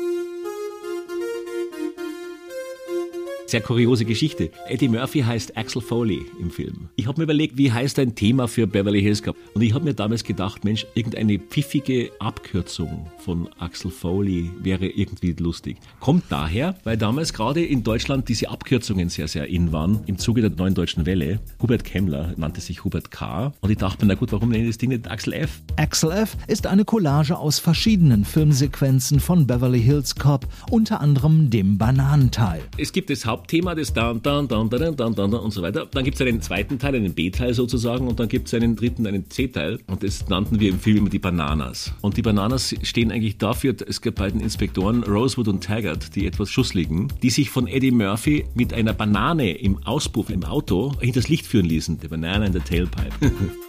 Sehr 3.49 3.61
kuriose 3.61 4.05
Geschichte. 4.05 4.51
Eddie 4.67 4.89
Murphy 4.89 5.21
heißt 5.21 5.57
Axel 5.57 5.81
Foley 5.81 6.21
im 6.39 6.51
Film. 6.51 6.89
Ich 6.97 7.07
habe 7.07 7.19
mir 7.19 7.23
überlegt, 7.23 7.57
wie 7.57 7.71
heißt 7.71 7.97
ein 7.97 8.13
Thema 8.13 8.47
für 8.47 8.67
Beverly 8.67 9.01
Hills 9.01 9.23
Cop? 9.23 9.35
Und 9.55 9.63
ich 9.63 9.73
habe 9.73 9.85
mir 9.85 9.95
damals 9.95 10.23
gedacht, 10.23 10.63
Mensch, 10.63 10.85
irgendeine 10.93 11.39
pfiffige 11.39 12.11
Abkürzung 12.19 13.07
von 13.17 13.49
Axel 13.57 13.89
Foley 13.89 14.51
wäre 14.59 14.85
irgendwie 14.85 15.31
lustig. 15.31 15.77
Kommt 15.99 16.25
daher, 16.29 16.75
weil 16.83 16.95
damals 16.95 17.33
gerade 17.33 17.65
in 17.65 17.81
Deutschland 17.81 18.29
diese 18.29 18.49
Abkürzungen 18.49 19.09
sehr, 19.09 19.27
sehr 19.27 19.47
in 19.47 19.71
waren. 19.71 20.01
Im 20.05 20.19
Zuge 20.19 20.41
der 20.41 20.51
neuen 20.51 20.75
deutschen 20.75 21.07
Welle. 21.07 21.39
Hubert 21.59 21.83
Kemmler 21.83 22.35
nannte 22.37 22.61
sich 22.61 22.83
Hubert 22.83 23.09
K. 23.09 23.51
Und 23.61 23.71
ich 23.71 23.79
dachte 23.79 24.05
mir, 24.05 24.13
na 24.13 24.19
gut, 24.19 24.31
warum 24.31 24.49
nenne 24.49 24.65
ich 24.65 24.69
das 24.69 24.77
Ding 24.77 24.89
nicht 24.91 25.09
Axel 25.09 25.33
F? 25.33 25.63
Axel 25.75 26.11
F. 26.11 26.37
ist 26.45 26.67
eine 26.67 26.85
Collage 26.85 27.35
aus 27.35 27.57
verschiedenen 27.57 28.25
Filmsequenzen 28.25 29.19
von 29.19 29.47
Beverly 29.47 29.81
Hills 29.81 30.13
Cop, 30.13 30.47
unter 30.69 31.01
anderem 31.01 31.49
dem 31.49 31.79
Bananenteil. 31.79 32.61
Es 32.77 32.93
gibt 32.93 33.09
das 33.09 33.25
Hauptthema, 33.39 33.73
das 33.73 33.93
dann, 33.93 34.21
dann, 34.21 34.47
dann, 34.47 34.69
dann, 34.69 34.95
dann, 34.95 35.15
dann, 35.15 35.31
dann 35.31 35.33
und 35.33 35.51
so 35.51 35.61
weiter. 35.61 35.85
Dann 35.89 36.03
gibt 36.03 36.19
es 36.19 36.27
einen 36.27 36.41
zweiten 36.41 36.77
Teil, 36.77 36.95
einen 36.95 37.13
B-Teil 37.13 37.53
sozusagen, 37.53 38.07
und 38.07 38.19
dann 38.19 38.27
gibt 38.27 38.47
es 38.47 38.53
einen 38.53 38.75
dritten, 38.75 39.07
einen 39.07 39.29
C-Teil. 39.29 39.79
Und 39.87 40.03
das 40.03 40.27
nannten 40.27 40.59
wir 40.59 40.69
im 40.69 40.79
Film 40.79 40.97
immer 40.97 41.09
die 41.09 41.19
Bananas. 41.19 41.93
Und 42.01 42.17
die 42.17 42.21
Bananas 42.21 42.75
stehen 42.83 43.11
eigentlich 43.11 43.37
dafür, 43.37 43.75
es 43.87 44.01
gibt 44.01 44.19
beiden 44.19 44.41
Inspektoren, 44.41 45.03
Rosewood 45.03 45.47
und 45.47 45.63
Taggart, 45.63 46.15
die 46.15 46.27
etwas 46.27 46.49
schussligen, 46.49 47.07
die 47.23 47.29
sich 47.29 47.49
von 47.49 47.67
Eddie 47.67 47.91
Murphy 47.91 48.45
mit 48.55 48.73
einer 48.73 48.93
Banane 48.93 49.53
im 49.53 49.81
Auspuff 49.85 50.29
im 50.29 50.43
Auto 50.43 50.93
hinters 50.99 51.29
Licht 51.29 51.47
führen 51.47 51.65
ließen. 51.65 51.99
The 52.01 52.09
Banana 52.09 52.45
in 52.45 52.53
the 52.53 52.59
Tailpipe. 52.59 53.31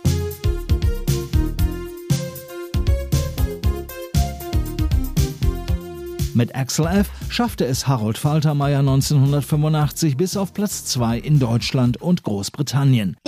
Mit 6.40 6.56
Axel 6.56 6.87
F. 6.87 7.11
schaffte 7.28 7.66
es 7.66 7.87
Harold 7.87 8.16
Faltermeier 8.16 8.78
1985 8.78 10.16
bis 10.16 10.38
auf 10.38 10.54
Platz 10.54 10.87
2 10.87 11.18
in 11.18 11.38
Deutschland 11.38 12.00
und 12.00 12.23
Großbritannien. 12.23 13.18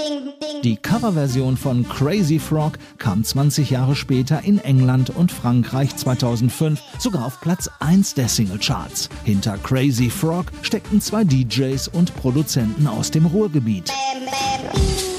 Die 0.65 0.77
Coverversion 0.77 1.59
von 1.59 1.87
Crazy 1.87 2.39
Frog 2.39 2.79
kam 2.97 3.23
20 3.23 3.69
Jahre 3.69 3.97
später 3.97 4.43
in 4.45 4.59
England 4.61 5.11
und 5.11 5.31
Frankreich 5.31 5.95
2005 5.95 6.81
sogar 6.99 7.27
auf 7.27 7.39
Platz 7.43 7.69
1 7.81 8.15
der 8.15 8.29
Singlecharts. 8.29 9.11
Hinter 9.25 9.59
Crazy 9.59 10.09
Frog 10.09 10.47
steckten 10.63 11.03
zwei 11.03 11.23
DJs 11.23 11.89
und 11.89 12.17
Produzenten 12.17 12.87
aus 12.87 13.11
dem 13.11 13.27
Ruhrgebiet. 13.27 13.93
Ich 14.73 15.12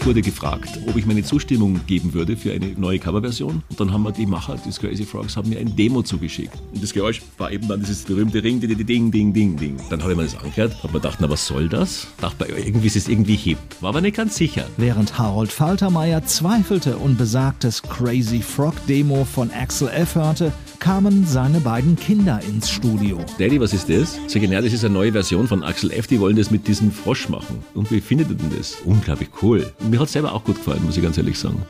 Ich 0.00 0.06
wurde 0.06 0.22
gefragt, 0.22 0.80
ob 0.86 0.96
ich 0.96 1.04
meine 1.04 1.22
Zustimmung 1.22 1.78
geben 1.86 2.14
würde 2.14 2.34
für 2.34 2.52
eine 2.52 2.68
neue 2.68 2.98
Coverversion. 2.98 3.62
Und 3.68 3.80
dann 3.80 3.92
haben 3.92 4.02
wir 4.02 4.12
die 4.12 4.24
Macher 4.24 4.56
des 4.56 4.80
Crazy 4.80 5.04
Frogs 5.04 5.36
haben 5.36 5.50
mir 5.50 5.58
ein 5.58 5.76
Demo 5.76 6.00
zugeschickt. 6.00 6.54
Und 6.72 6.82
das 6.82 6.94
Geräusch 6.94 7.20
war 7.36 7.52
eben 7.52 7.68
dann 7.68 7.80
dieses 7.80 8.04
berühmte 8.04 8.42
Ring, 8.42 8.60
ding, 8.60 8.86
ding, 8.86 9.12
ding, 9.12 9.56
ding. 9.58 9.76
Dann 9.90 10.00
habe 10.00 10.12
ich 10.12 10.16
mir 10.16 10.24
das 10.24 10.38
angehört, 10.38 10.74
habe 10.82 10.94
mir 10.94 11.00
gedacht, 11.00 11.18
na 11.20 11.28
was 11.28 11.46
soll 11.46 11.68
das? 11.68 12.06
Dachte 12.18 12.46
mir, 12.46 12.66
irgendwie 12.66 12.86
ist 12.86 12.96
es 12.96 13.08
irgendwie 13.08 13.36
hip. 13.36 13.58
War 13.82 13.90
aber 13.90 14.00
nicht 14.00 14.16
ganz 14.16 14.36
sicher. 14.36 14.64
Während 14.78 15.18
Harold 15.18 15.52
Faltermeier 15.52 16.24
zweifelte 16.24 16.96
und 16.96 17.18
besagtes 17.18 17.82
Crazy 17.82 18.40
Frog 18.40 18.74
Demo 18.86 19.26
von 19.26 19.50
Axel 19.50 19.88
F. 19.88 20.14
hörte, 20.14 20.50
kamen 20.80 21.26
seine 21.26 21.60
beiden 21.60 21.94
Kinder 21.96 22.40
ins 22.48 22.70
Studio. 22.70 23.18
Daddy, 23.38 23.60
was 23.60 23.72
ist 23.74 23.88
das? 23.88 24.18
Sag 24.26 24.42
ich, 24.42 24.50
ja, 24.50 24.60
das 24.60 24.72
ist 24.72 24.84
eine 24.84 24.94
neue 24.94 25.12
Version 25.12 25.46
von 25.46 25.62
Axel 25.62 25.92
F. 25.92 26.06
Die 26.06 26.18
wollen 26.18 26.36
das 26.36 26.50
mit 26.50 26.66
diesem 26.66 26.90
Frosch 26.90 27.28
machen. 27.28 27.62
Und 27.74 27.90
wie 27.90 28.00
findet 28.00 28.30
ihr 28.30 28.36
denn 28.36 28.50
das? 28.56 28.76
Unglaublich 28.84 29.28
cool. 29.42 29.72
Mir 29.80 30.00
hat 30.00 30.06
es 30.06 30.12
selber 30.14 30.32
auch 30.32 30.42
gut 30.42 30.56
gefallen, 30.56 30.84
muss 30.84 30.96
ich 30.96 31.02
ganz 31.02 31.18
ehrlich 31.18 31.38
sagen. 31.38 31.62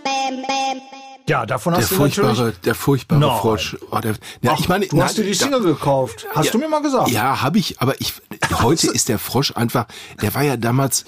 Ja, 1.28 1.46
davon 1.46 1.74
Der 1.74 1.82
hast 1.82 1.92
du 1.92 1.94
furchtbare, 1.96 2.28
natürlich... 2.34 2.58
der 2.60 2.74
furchtbare 2.74 3.20
Nein. 3.20 3.38
Frosch. 3.38 3.76
Oh, 3.92 3.98
der, 4.00 4.14
ja, 4.42 4.56
ich 4.58 4.68
meine, 4.68 4.86
du 4.88 5.00
hast 5.00 5.16
dir 5.16 5.22
die 5.22 5.30
da- 5.30 5.36
Single 5.44 5.62
gekauft. 5.62 6.26
Hast 6.34 6.46
Ja. 6.46 6.52
du 6.52 6.58
mir 6.58 6.68
mal 6.68 6.82
gesagt. 6.82 7.08
Ja, 7.10 7.40
habe 7.42 7.58
ich, 7.58 7.80
aber 7.80 8.00
ich 8.00 8.14
heute 8.60 8.86
ist 8.92 9.08
der 9.08 9.18
Frosch 9.20 9.52
einfach, 9.54 9.86
der 10.22 10.34
war 10.34 10.42
ja 10.42 10.56
damals 10.56 11.04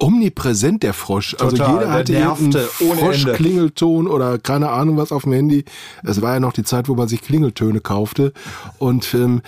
omnipräsent, 0.00 0.82
der 0.82 0.94
Frosch. 0.94 1.36
also 1.38 1.56
Total, 1.56 1.74
jeder 1.74 2.02
der 2.02 2.30
hatte 2.30 2.38
Ende. 2.42 2.60
Frosch-Klingelton 2.64 4.06
oder 4.06 4.38
keine 4.38 4.70
Ahnung 4.70 4.96
was 4.96 5.12
auf 5.12 5.22
dem 5.22 5.32
Handy. 5.32 5.64
Es 6.02 6.20
war 6.22 6.34
ja 6.34 6.40
noch 6.40 6.52
die 6.52 6.64
Zeit, 6.64 6.88
wo 6.88 6.94
man 6.94 7.08
sich 7.08 7.22
Klingeltöne 7.22 7.80
kaufte. 7.80 8.32
Und 8.78 9.14
ähm, 9.14 9.42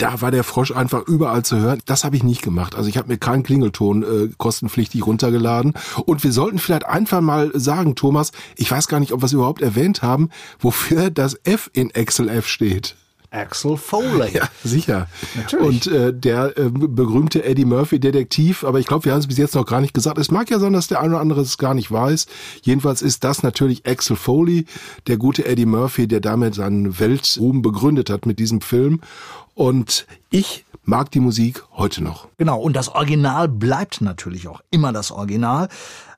da 0.00 0.22
war 0.22 0.30
der 0.30 0.44
Frosch 0.44 0.72
einfach 0.72 1.06
überall 1.06 1.44
zu 1.44 1.58
hören. 1.58 1.80
Das 1.84 2.04
habe 2.04 2.16
ich 2.16 2.22
nicht 2.22 2.42
gemacht. 2.42 2.74
Also 2.74 2.88
ich 2.88 2.96
habe 2.96 3.08
mir 3.08 3.18
keinen 3.18 3.42
Klingelton 3.42 4.02
äh, 4.02 4.28
kostenpflichtig 4.38 5.06
runtergeladen. 5.06 5.74
Und 6.06 6.24
wir 6.24 6.32
sollten 6.32 6.58
vielleicht 6.58 6.86
einfach 6.86 7.20
mal 7.20 7.50
sagen, 7.54 7.94
Thomas, 7.94 8.32
ich 8.56 8.70
weiß 8.70 8.88
gar 8.88 9.00
nicht, 9.00 9.12
ob 9.12 9.20
wir 9.20 9.26
es 9.26 9.32
überhaupt 9.32 9.60
erwähnt 9.60 10.02
haben, 10.02 10.30
wofür 10.58 11.10
das 11.10 11.38
F 11.44 11.70
in 11.74 11.90
Excel 11.90 12.28
F 12.28 12.46
steht. 12.46 12.96
Axel 13.30 13.76
Foley. 13.76 14.32
Ja, 14.32 14.48
sicher. 14.64 15.08
Natürlich. 15.36 15.66
Und 15.66 15.86
äh, 15.86 16.12
der 16.12 16.58
äh, 16.58 16.68
berühmte 16.70 17.44
Eddie 17.44 17.64
Murphy 17.64 18.00
Detektiv, 18.00 18.64
aber 18.64 18.80
ich 18.80 18.86
glaube, 18.86 19.04
wir 19.04 19.12
haben 19.12 19.20
es 19.20 19.26
bis 19.26 19.38
jetzt 19.38 19.54
noch 19.54 19.66
gar 19.66 19.80
nicht 19.80 19.94
gesagt. 19.94 20.18
Es 20.18 20.30
mag 20.30 20.50
ja 20.50 20.58
sein, 20.58 20.72
dass 20.72 20.88
der 20.88 21.00
eine 21.00 21.14
oder 21.14 21.20
andere 21.20 21.40
es 21.40 21.58
gar 21.58 21.74
nicht 21.74 21.90
weiß. 21.90 22.26
Jedenfalls 22.62 23.02
ist 23.02 23.24
das 23.24 23.42
natürlich 23.42 23.86
Axel 23.86 24.16
Foley, 24.16 24.66
der 25.06 25.16
gute 25.16 25.46
Eddie 25.46 25.66
Murphy, 25.66 26.08
der 26.08 26.20
damit 26.20 26.54
seinen 26.54 26.98
Weltruhm 26.98 27.62
begründet 27.62 28.10
hat 28.10 28.26
mit 28.26 28.38
diesem 28.38 28.60
Film. 28.60 29.00
Und 29.54 30.06
ich 30.30 30.64
mag 30.84 31.10
die 31.10 31.20
Musik 31.20 31.64
heute 31.72 32.02
noch. 32.02 32.28
Genau, 32.38 32.60
und 32.60 32.74
das 32.74 32.88
Original 32.88 33.48
bleibt 33.48 34.00
natürlich 34.00 34.48
auch 34.48 34.60
immer 34.70 34.92
das 34.92 35.10
Original. 35.10 35.68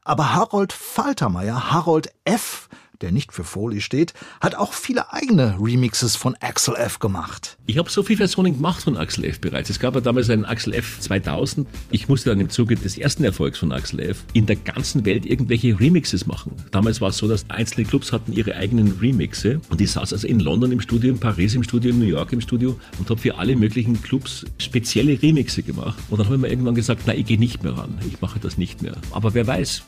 Aber 0.04 0.34
Harold 0.34 0.72
Faltermeier, 0.72 1.70
Harold 1.72 2.12
F., 2.24 2.68
der 3.02 3.12
nicht 3.12 3.32
für 3.32 3.44
Foley 3.44 3.80
steht, 3.80 4.14
hat 4.40 4.54
auch 4.54 4.72
viele 4.72 5.12
eigene 5.12 5.56
Remixes 5.60 6.16
von 6.16 6.36
Axel 6.40 6.74
F. 6.76 6.98
gemacht. 6.98 7.58
Ich 7.66 7.78
habe 7.78 7.90
so 7.90 8.02
viele 8.02 8.18
Versionen 8.18 8.54
gemacht 8.54 8.82
von 8.82 8.96
Axel 8.96 9.24
F. 9.24 9.40
bereits. 9.40 9.70
Es 9.70 9.80
gab 9.80 9.94
ja 9.94 10.00
damals 10.00 10.30
einen 10.30 10.44
Axel 10.44 10.74
F. 10.74 11.00
2000. 11.00 11.66
Ich 11.90 12.08
musste 12.08 12.30
dann 12.30 12.40
im 12.40 12.48
Zuge 12.48 12.76
des 12.76 12.96
ersten 12.96 13.24
Erfolgs 13.24 13.58
von 13.58 13.72
Axel 13.72 14.00
F. 14.00 14.24
in 14.32 14.46
der 14.46 14.56
ganzen 14.56 15.04
Welt 15.04 15.26
irgendwelche 15.26 15.78
Remixes 15.78 16.26
machen. 16.26 16.52
Damals 16.70 17.00
war 17.00 17.10
es 17.10 17.18
so, 17.18 17.28
dass 17.28 17.48
einzelne 17.50 17.86
Clubs 17.86 18.12
hatten 18.12 18.32
ihre 18.32 18.56
eigenen 18.56 18.98
Remixe 19.00 19.60
und 19.68 19.80
ich 19.80 19.90
saß 19.90 20.12
also 20.12 20.26
in 20.26 20.40
London 20.40 20.72
im 20.72 20.80
Studio, 20.80 21.12
in 21.12 21.18
Paris 21.18 21.54
im 21.54 21.62
Studio, 21.62 21.90
in 21.90 21.98
New 21.98 22.06
York 22.06 22.32
im 22.32 22.40
Studio 22.40 22.78
und 22.98 23.10
habe 23.10 23.20
für 23.20 23.36
alle 23.38 23.56
möglichen 23.56 24.00
Clubs 24.02 24.44
spezielle 24.58 25.20
Remixe 25.20 25.62
gemacht. 25.62 25.98
Und 26.10 26.18
dann 26.18 26.26
habe 26.26 26.36
ich 26.36 26.42
mir 26.42 26.48
irgendwann 26.48 26.74
gesagt, 26.74 27.02
na, 27.06 27.14
ich 27.14 27.26
gehe 27.26 27.38
nicht 27.38 27.62
mehr 27.62 27.76
ran. 27.76 27.98
Ich 28.06 28.20
mache 28.20 28.38
das 28.38 28.58
nicht 28.58 28.82
mehr. 28.82 28.94
Aber 29.10 29.34
wer 29.34 29.46
weiß, 29.46 29.82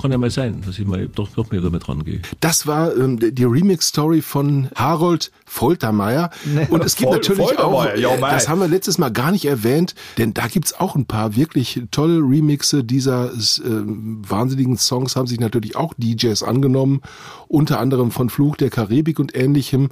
kann 0.00 0.12
ja 0.12 0.18
mal 0.18 0.30
sein, 0.30 0.62
dass 0.64 0.78
ich 0.78 0.86
mal 0.86 1.08
doch, 1.08 1.28
doch 1.30 1.50
mehr 1.50 1.60
damit 1.60 1.88
rangehe. 1.88 2.20
Das 2.48 2.66
war 2.66 2.96
ähm, 2.96 3.18
die 3.20 3.44
Remix-Story 3.44 4.22
von 4.22 4.68
Harold 4.74 5.30
Foltermeier. 5.44 6.30
Nee, 6.46 6.66
Und 6.70 6.82
es 6.82 6.96
gibt 6.96 7.10
Fol- 7.10 7.16
natürlich 7.18 7.58
auch, 7.58 7.84
ja, 7.94 8.14
äh, 8.14 8.18
mei. 8.18 8.30
das 8.30 8.48
haben 8.48 8.58
wir 8.62 8.68
letztes 8.68 8.96
Mal 8.96 9.10
gar 9.10 9.32
nicht 9.32 9.44
erwähnt, 9.44 9.94
denn 10.16 10.32
da 10.32 10.46
gibt's 10.46 10.72
auch 10.72 10.96
ein 10.96 11.04
paar 11.04 11.36
wirklich 11.36 11.82
tolle 11.90 12.20
Remixe 12.20 12.84
dieser 12.84 13.32
ähm, 13.66 14.22
wahnsinnigen 14.26 14.78
Songs, 14.78 15.14
haben 15.14 15.26
sich 15.26 15.40
natürlich 15.40 15.76
auch 15.76 15.92
DJs 15.98 16.42
angenommen, 16.42 17.02
unter 17.48 17.80
anderem 17.80 18.10
von 18.10 18.30
Fluch 18.30 18.56
der 18.56 18.70
Karibik 18.70 19.18
und 19.18 19.36
ähnlichem. 19.36 19.90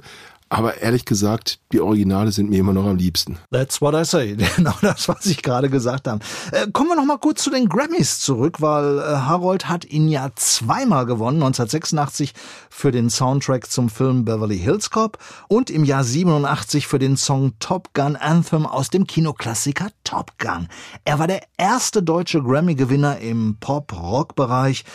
Aber 0.49 0.77
ehrlich 0.77 1.05
gesagt, 1.05 1.59
die 1.73 1.81
Originale 1.81 2.31
sind 2.31 2.49
mir 2.49 2.59
immer 2.59 2.73
noch 2.73 2.85
am 2.85 2.95
liebsten. 2.95 3.37
That's 3.51 3.81
what 3.81 3.93
I 3.93 4.05
say. 4.05 4.37
Genau 4.57 4.73
das, 4.81 5.07
was 5.07 5.25
ich 5.25 5.43
gerade 5.43 5.69
gesagt 5.69 6.07
habe. 6.07 6.23
Äh, 6.51 6.67
kommen 6.71 6.89
wir 6.89 6.95
noch 6.95 7.05
mal 7.05 7.17
kurz 7.17 7.43
zu 7.43 7.49
den 7.49 7.67
Grammys 7.67 8.19
zurück, 8.19 8.61
weil 8.61 8.99
äh, 8.99 9.01
Harold 9.01 9.69
hat 9.69 9.85
ihn 9.85 10.07
ja 10.07 10.31
zweimal 10.35 11.05
gewonnen. 11.05 11.43
1986 11.43 12.33
für 12.69 12.91
den 12.91 13.09
Soundtrack 13.09 13.69
zum 13.69 13.89
Film 13.89 14.25
Beverly 14.25 14.57
Hills 14.57 14.89
Cop 14.89 15.17
und 15.47 15.69
im 15.69 15.83
Jahr 15.83 16.03
87 16.03 16.87
für 16.87 16.97
den 16.97 17.17
Song 17.17 17.53
Top 17.59 17.93
Gun 17.93 18.15
Anthem 18.15 18.65
aus 18.65 18.89
dem 18.89 19.05
Kinoklassiker 19.05 19.89
Top 20.03 20.37
Gun. 20.39 20.67
Er 21.05 21.19
war 21.19 21.27
der 21.27 21.41
erste 21.57 22.01
deutsche 22.01 22.41
Grammy-Gewinner 22.41 23.19
im 23.19 23.57
Pop-Rock-Bereich. 23.59 24.85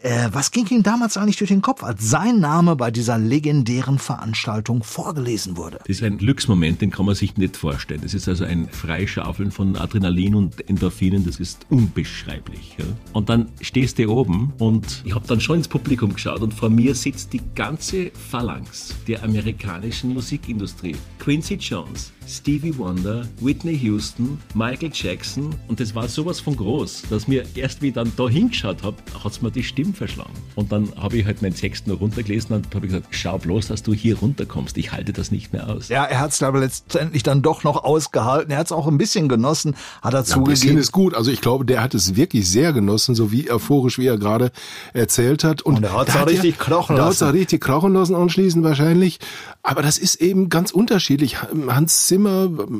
Äh, 0.00 0.28
was 0.30 0.52
ging 0.52 0.66
ihm 0.68 0.84
damals 0.84 1.16
eigentlich 1.16 1.38
durch 1.38 1.48
den 1.48 1.60
Kopf, 1.60 1.82
als 1.82 2.08
sein 2.08 2.38
Name 2.38 2.76
bei 2.76 2.92
dieser 2.92 3.18
legendären 3.18 3.98
Veranstaltung 3.98 4.84
vorgelesen 4.84 5.56
wurde? 5.56 5.78
Das 5.78 5.88
ist 5.88 6.02
ein 6.04 6.18
Glücksmoment, 6.18 6.80
den 6.80 6.92
kann 6.92 7.04
man 7.04 7.16
sich 7.16 7.36
nicht 7.36 7.56
vorstellen. 7.56 8.02
Das 8.02 8.14
ist 8.14 8.28
also 8.28 8.44
ein 8.44 8.68
Freischaufeln 8.68 9.50
von 9.50 9.76
Adrenalin 9.76 10.36
und 10.36 10.68
Endorphinen, 10.68 11.26
das 11.26 11.40
ist 11.40 11.66
unbeschreiblich. 11.68 12.76
Ja. 12.78 12.84
Und 13.12 13.28
dann 13.28 13.48
stehst 13.60 13.98
du 13.98 14.08
oben 14.08 14.52
und 14.58 15.02
ich 15.04 15.14
habe 15.16 15.26
dann 15.26 15.40
schon 15.40 15.56
ins 15.56 15.68
Publikum 15.68 16.14
geschaut 16.14 16.42
und 16.42 16.54
vor 16.54 16.70
mir 16.70 16.94
sitzt 16.94 17.32
die 17.32 17.40
ganze 17.56 18.12
Phalanx 18.30 18.94
der 19.08 19.24
amerikanischen 19.24 20.14
Musikindustrie. 20.14 20.94
Quincy 21.18 21.54
Jones, 21.54 22.12
Stevie 22.28 22.76
Wonder, 22.76 23.26
Whitney 23.40 23.74
Houston, 23.78 24.38
Michael 24.54 24.90
Jackson 24.92 25.54
und 25.66 25.80
das 25.80 25.94
war 25.94 26.08
sowas 26.08 26.40
von 26.40 26.54
groß, 26.56 27.04
dass 27.08 27.26
mir 27.26 27.44
erst 27.54 27.80
wie 27.80 27.88
ich 27.88 27.94
dann 27.94 28.12
da 28.16 28.28
hingeschaut 28.28 28.82
habe, 28.82 28.96
hat's 29.24 29.40
mir 29.40 29.50
die 29.50 29.62
Stimme 29.62 29.94
verschlagen. 29.94 30.32
Und 30.54 30.70
dann 30.70 30.92
habe 30.96 31.16
ich 31.16 31.24
halt 31.24 31.40
meinen 31.40 31.54
Text 31.54 31.86
noch 31.86 32.00
runtergelesen 32.00 32.54
und 32.54 32.74
habe 32.74 32.86
gesagt, 32.86 33.06
schau 33.12 33.38
bloß, 33.38 33.68
dass 33.68 33.82
du 33.82 33.94
hier 33.94 34.18
runterkommst, 34.18 34.76
ich 34.76 34.92
halte 34.92 35.14
das 35.14 35.30
nicht 35.30 35.54
mehr 35.54 35.68
aus. 35.70 35.88
Ja, 35.88 36.04
er 36.04 36.20
hat 36.20 36.32
es 36.32 36.42
aber 36.42 36.60
letztendlich 36.60 37.22
dann 37.22 37.40
doch 37.40 37.64
noch 37.64 37.82
ausgehalten. 37.82 38.50
Er 38.50 38.58
hat 38.58 38.66
es 38.66 38.72
auch 38.72 38.86
ein 38.86 38.98
bisschen 38.98 39.28
genossen, 39.30 39.74
hat 40.02 40.12
er 40.12 40.18
Ein 40.18 40.24
bisschen 40.24 40.44
zugegeben. 40.44 40.78
ist 40.78 40.92
gut. 40.92 41.14
Also 41.14 41.30
ich 41.30 41.40
glaube, 41.40 41.64
der 41.64 41.82
hat 41.82 41.94
es 41.94 42.14
wirklich 42.14 42.46
sehr 42.48 42.74
genossen, 42.74 43.14
so 43.14 43.32
wie 43.32 43.50
euphorisch, 43.50 43.98
wie 43.98 44.06
er 44.06 44.18
gerade 44.18 44.52
erzählt 44.92 45.44
hat. 45.44 45.62
Und 45.62 45.76
er 45.76 45.90
da 45.90 45.94
auch 45.94 46.08
hat 46.08 46.28
richtig 46.28 46.58
krochen 46.58 46.96
Da 46.96 47.06
hat 47.06 47.12
es 47.14 47.20
lassen. 47.20 47.30
auch 47.30 47.34
richtig 47.34 47.62
krochen 47.62 47.94
lassen 47.94 48.14
anschließend 48.14 48.62
wahrscheinlich. 48.64 49.18
Aber 49.62 49.80
das 49.80 49.96
ist 49.96 50.16
eben 50.16 50.50
ganz 50.50 50.72
unterschiedlich. 50.72 51.36
Hans 51.68 52.06
Zimmer 52.06 52.17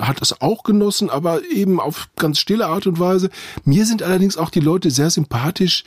hat 0.00 0.22
es 0.22 0.40
auch 0.40 0.62
genossen, 0.62 1.10
aber 1.10 1.44
eben 1.44 1.80
auf 1.80 2.08
ganz 2.16 2.38
stille 2.38 2.66
Art 2.66 2.86
und 2.86 2.98
Weise. 2.98 3.30
Mir 3.64 3.86
sind 3.86 4.02
allerdings 4.02 4.36
auch 4.36 4.50
die 4.50 4.60
Leute 4.60 4.90
sehr 4.90 5.10
sympathisch, 5.10 5.84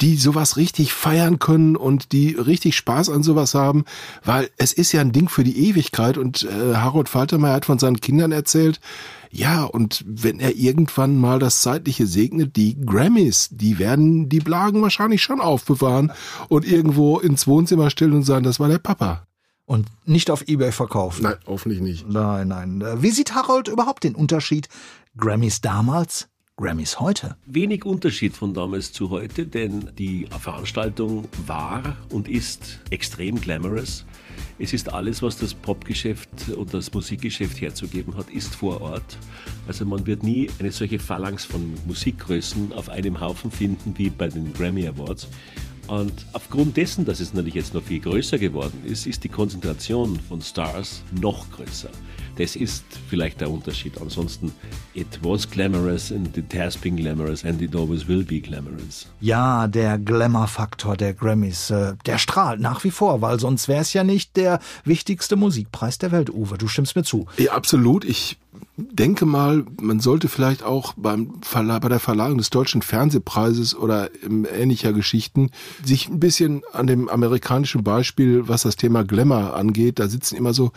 die 0.00 0.16
sowas 0.16 0.56
richtig 0.56 0.92
feiern 0.92 1.38
können 1.38 1.76
und 1.76 2.12
die 2.12 2.34
richtig 2.34 2.76
Spaß 2.76 3.08
an 3.10 3.22
sowas 3.22 3.54
haben, 3.54 3.84
weil 4.24 4.50
es 4.56 4.72
ist 4.72 4.92
ja 4.92 5.00
ein 5.00 5.12
Ding 5.12 5.28
für 5.28 5.44
die 5.44 5.68
Ewigkeit 5.68 6.18
und 6.18 6.44
äh, 6.44 6.74
Harold 6.74 7.08
Faltermeier 7.08 7.54
hat 7.54 7.64
von 7.64 7.78
seinen 7.78 8.00
Kindern 8.00 8.32
erzählt, 8.32 8.80
ja, 9.34 9.64
und 9.64 10.04
wenn 10.06 10.40
er 10.40 10.56
irgendwann 10.56 11.16
mal 11.16 11.38
das 11.38 11.62
Zeitliche 11.62 12.06
segnet, 12.06 12.54
die 12.56 12.78
Grammys, 12.84 13.48
die 13.50 13.78
werden 13.78 14.28
die 14.28 14.40
Blagen 14.40 14.82
wahrscheinlich 14.82 15.22
schon 15.22 15.40
aufbewahren 15.40 16.12
und 16.48 16.66
irgendwo 16.66 17.18
ins 17.18 17.46
Wohnzimmer 17.46 17.88
stellen 17.88 18.12
und 18.12 18.24
sagen, 18.24 18.44
das 18.44 18.60
war 18.60 18.68
der 18.68 18.78
Papa. 18.78 19.26
Und 19.72 19.86
nicht 20.04 20.30
auf 20.30 20.46
Ebay 20.48 20.70
verkaufen. 20.70 21.22
Nein, 21.22 21.36
hoffentlich 21.46 21.80
nicht. 21.80 22.06
Nein, 22.06 22.48
nein. 22.48 22.84
Wie 22.98 23.10
sieht 23.10 23.34
Harold 23.34 23.68
überhaupt 23.68 24.04
den 24.04 24.14
Unterschied 24.14 24.68
Grammys 25.16 25.62
damals, 25.62 26.28
Grammys 26.58 27.00
heute? 27.00 27.38
Wenig 27.46 27.86
Unterschied 27.86 28.36
von 28.36 28.52
damals 28.52 28.92
zu 28.92 29.08
heute, 29.08 29.46
denn 29.46 29.90
die 29.96 30.28
Veranstaltung 30.38 31.26
war 31.46 31.96
und 32.10 32.28
ist 32.28 32.80
extrem 32.90 33.40
glamorous. 33.40 34.04
Es 34.58 34.74
ist 34.74 34.92
alles, 34.92 35.22
was 35.22 35.38
das 35.38 35.54
Popgeschäft 35.54 36.50
und 36.54 36.74
das 36.74 36.92
Musikgeschäft 36.92 37.58
herzugeben 37.62 38.14
hat, 38.14 38.28
ist 38.28 38.54
vor 38.54 38.82
Ort. 38.82 39.16
Also 39.66 39.86
man 39.86 40.06
wird 40.06 40.22
nie 40.22 40.50
eine 40.58 40.70
solche 40.70 40.98
Phalanx 40.98 41.46
von 41.46 41.72
Musikgrößen 41.86 42.74
auf 42.74 42.90
einem 42.90 43.20
Haufen 43.20 43.50
finden 43.50 43.94
wie 43.96 44.10
bei 44.10 44.28
den 44.28 44.52
Grammy 44.52 44.86
Awards. 44.86 45.28
Und 45.88 46.12
aufgrund 46.32 46.76
dessen, 46.76 47.04
dass 47.04 47.20
es 47.20 47.34
natürlich 47.34 47.54
jetzt 47.54 47.74
noch 47.74 47.82
viel 47.82 48.00
größer 48.00 48.38
geworden 48.38 48.82
ist, 48.84 49.06
ist 49.06 49.24
die 49.24 49.28
Konzentration 49.28 50.18
von 50.28 50.40
Stars 50.40 51.02
noch 51.20 51.50
größer. 51.50 51.90
Das 52.36 52.56
ist 52.56 52.84
vielleicht 53.08 53.40
der 53.40 53.50
Unterschied. 53.50 54.00
Ansonsten, 54.00 54.52
it 54.94 55.06
was 55.22 55.48
glamorous 55.48 56.10
and 56.10 56.34
it 56.36 56.54
has 56.54 56.76
been 56.76 56.96
glamorous 56.96 57.44
and 57.44 57.60
it 57.60 57.76
always 57.76 58.08
will 58.08 58.24
be 58.24 58.40
glamorous. 58.40 59.06
Ja, 59.20 59.68
der 59.68 59.98
Glamour-Faktor 59.98 60.96
der 60.96 61.12
Grammys, 61.12 61.70
äh, 61.70 61.94
der 62.06 62.16
strahlt 62.16 62.60
nach 62.60 62.84
wie 62.84 62.90
vor, 62.90 63.20
weil 63.20 63.38
sonst 63.38 63.68
wäre 63.68 63.82
es 63.82 63.92
ja 63.92 64.02
nicht 64.02 64.36
der 64.36 64.60
wichtigste 64.84 65.36
Musikpreis 65.36 65.98
der 65.98 66.10
Welt, 66.10 66.30
Uwe. 66.30 66.56
Du 66.56 66.68
stimmst 66.68 66.96
mir 66.96 67.04
zu. 67.04 67.26
Ja, 67.36 67.52
absolut. 67.52 68.04
Ich 68.04 68.38
denke 68.76 69.26
mal, 69.26 69.64
man 69.80 70.00
sollte 70.00 70.28
vielleicht 70.28 70.62
auch 70.62 70.94
beim 70.96 71.34
Verla 71.42 71.78
bei 71.78 71.90
der 71.90 72.00
Verleihung 72.00 72.38
des 72.38 72.48
Deutschen 72.48 72.80
Fernsehpreises 72.80 73.74
oder 73.74 74.08
ähnlicher 74.24 74.94
Geschichten 74.94 75.50
sich 75.84 76.08
ein 76.08 76.20
bisschen 76.20 76.62
an 76.72 76.86
dem 76.86 77.08
amerikanischen 77.10 77.84
Beispiel, 77.84 78.48
was 78.48 78.62
das 78.62 78.76
Thema 78.76 79.04
Glamour 79.04 79.54
angeht, 79.54 79.98
da 79.98 80.08
sitzen 80.08 80.36
immer 80.36 80.54
so 80.54 80.62
so 80.62 80.72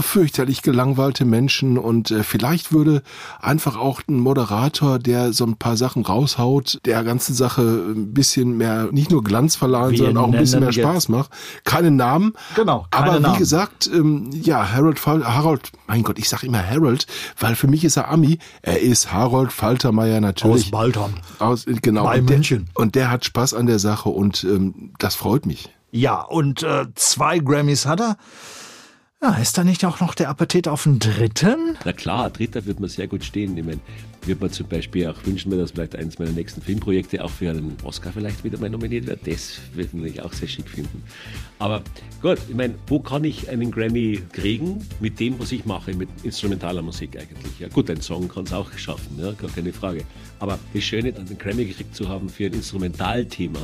fürchterlich 0.00 0.62
gelangweilte 0.62 1.24
Menschen 1.24 1.78
und 1.78 2.10
äh, 2.10 2.22
vielleicht 2.22 2.72
würde 2.72 3.02
einfach 3.40 3.76
auch 3.76 4.00
ein 4.08 4.18
Moderator, 4.18 4.98
der 4.98 5.32
so 5.32 5.44
ein 5.44 5.56
paar 5.56 5.76
Sachen 5.76 6.04
raushaut, 6.04 6.78
der 6.84 7.02
ganzen 7.04 7.34
Sache 7.34 7.62
ein 7.62 8.14
bisschen 8.14 8.56
mehr, 8.56 8.88
nicht 8.92 9.10
nur 9.10 9.24
Glanz 9.24 9.56
verleihen, 9.56 9.96
sondern 9.96 10.16
auch 10.18 10.32
ein 10.32 10.38
bisschen 10.38 10.60
mehr 10.60 10.72
Spaß 10.72 11.08
macht. 11.08 11.30
Keine 11.64 11.90
Namen. 11.90 12.34
Genau, 12.54 12.86
keine 12.90 13.06
Aber 13.06 13.18
wie 13.18 13.22
Namen. 13.22 13.38
gesagt, 13.38 13.90
ähm, 13.92 14.30
ja, 14.32 14.72
Harold, 14.72 14.98
Fal 14.98 15.24
Harold, 15.24 15.72
mein 15.86 16.02
Gott, 16.02 16.18
ich 16.18 16.28
sag 16.28 16.42
immer 16.44 16.64
Harold, 16.64 17.06
weil 17.38 17.56
für 17.56 17.66
mich 17.66 17.84
ist 17.84 17.96
er 17.96 18.08
Ami. 18.08 18.38
Er 18.62 18.80
ist 18.80 19.12
Harold 19.12 19.52
Faltermeier 19.52 20.20
natürlich. 20.20 20.66
Aus 20.66 20.70
Baltham. 20.70 21.14
Aus, 21.38 21.66
genau. 21.66 22.04
Bei 22.04 22.20
und 22.20 22.28
der, 22.28 22.36
München. 22.36 22.68
Und 22.74 22.94
der 22.94 23.10
hat 23.10 23.24
Spaß 23.24 23.54
an 23.54 23.66
der 23.66 23.78
Sache 23.78 24.08
und 24.08 24.44
ähm, 24.44 24.92
das 24.98 25.14
freut 25.14 25.46
mich. 25.46 25.70
Ja, 25.90 26.22
und 26.22 26.62
äh, 26.62 26.86
zwei 26.94 27.38
Grammys 27.38 27.84
hat 27.86 28.00
er. 28.00 28.16
Ja, 29.24 29.34
ist 29.34 29.56
da 29.56 29.62
nicht 29.62 29.84
auch 29.84 30.00
noch 30.00 30.16
der 30.16 30.28
Appetit 30.28 30.66
auf 30.66 30.82
den 30.82 30.98
dritten? 30.98 31.76
Na 31.84 31.92
klar, 31.92 32.28
dritter 32.28 32.66
wird 32.66 32.80
man 32.80 32.90
sehr 32.90 33.06
gut 33.06 33.22
stehen. 33.22 33.56
Ich 33.56 33.64
meine, 33.64 33.78
wird 34.26 34.40
man 34.40 34.50
zum 34.50 34.66
Beispiel 34.66 35.06
auch 35.06 35.24
wünschen, 35.24 35.56
dass 35.56 35.70
vielleicht 35.70 35.94
eines 35.94 36.18
meiner 36.18 36.32
nächsten 36.32 36.60
Filmprojekte 36.60 37.22
auch 37.22 37.30
für 37.30 37.50
einen 37.50 37.76
Oscar 37.84 38.10
vielleicht 38.10 38.42
wieder 38.42 38.58
mal 38.58 38.68
nominiert 38.68 39.06
wird. 39.06 39.24
Das 39.24 39.60
würde 39.74 39.86
ich 39.86 39.94
natürlich 39.94 40.22
auch 40.22 40.32
sehr 40.32 40.48
schick 40.48 40.68
finden. 40.68 41.04
Aber 41.60 41.84
gut, 42.20 42.38
ich 42.48 42.56
meine, 42.56 42.74
wo 42.88 42.98
kann 42.98 43.22
ich 43.22 43.48
einen 43.48 43.70
Grammy 43.70 44.20
kriegen 44.32 44.84
mit 44.98 45.20
dem, 45.20 45.38
was 45.38 45.52
ich 45.52 45.64
mache, 45.66 45.94
mit 45.94 46.08
instrumentaler 46.24 46.82
Musik 46.82 47.16
eigentlich? 47.16 47.60
Ja 47.60 47.68
gut, 47.68 47.90
ein 47.90 48.00
Song 48.00 48.26
kann 48.26 48.42
es 48.42 48.52
auch 48.52 48.72
schaffen, 48.76 49.20
ja, 49.20 49.30
gar 49.30 49.50
keine 49.50 49.72
Frage. 49.72 50.02
Aber 50.40 50.58
das 50.74 50.82
Schöne, 50.82 51.14
einen 51.14 51.38
Grammy 51.38 51.66
gekriegt 51.66 51.94
zu 51.94 52.08
haben 52.08 52.28
für 52.28 52.46
ein 52.46 52.54
Instrumentalthema, 52.54 53.60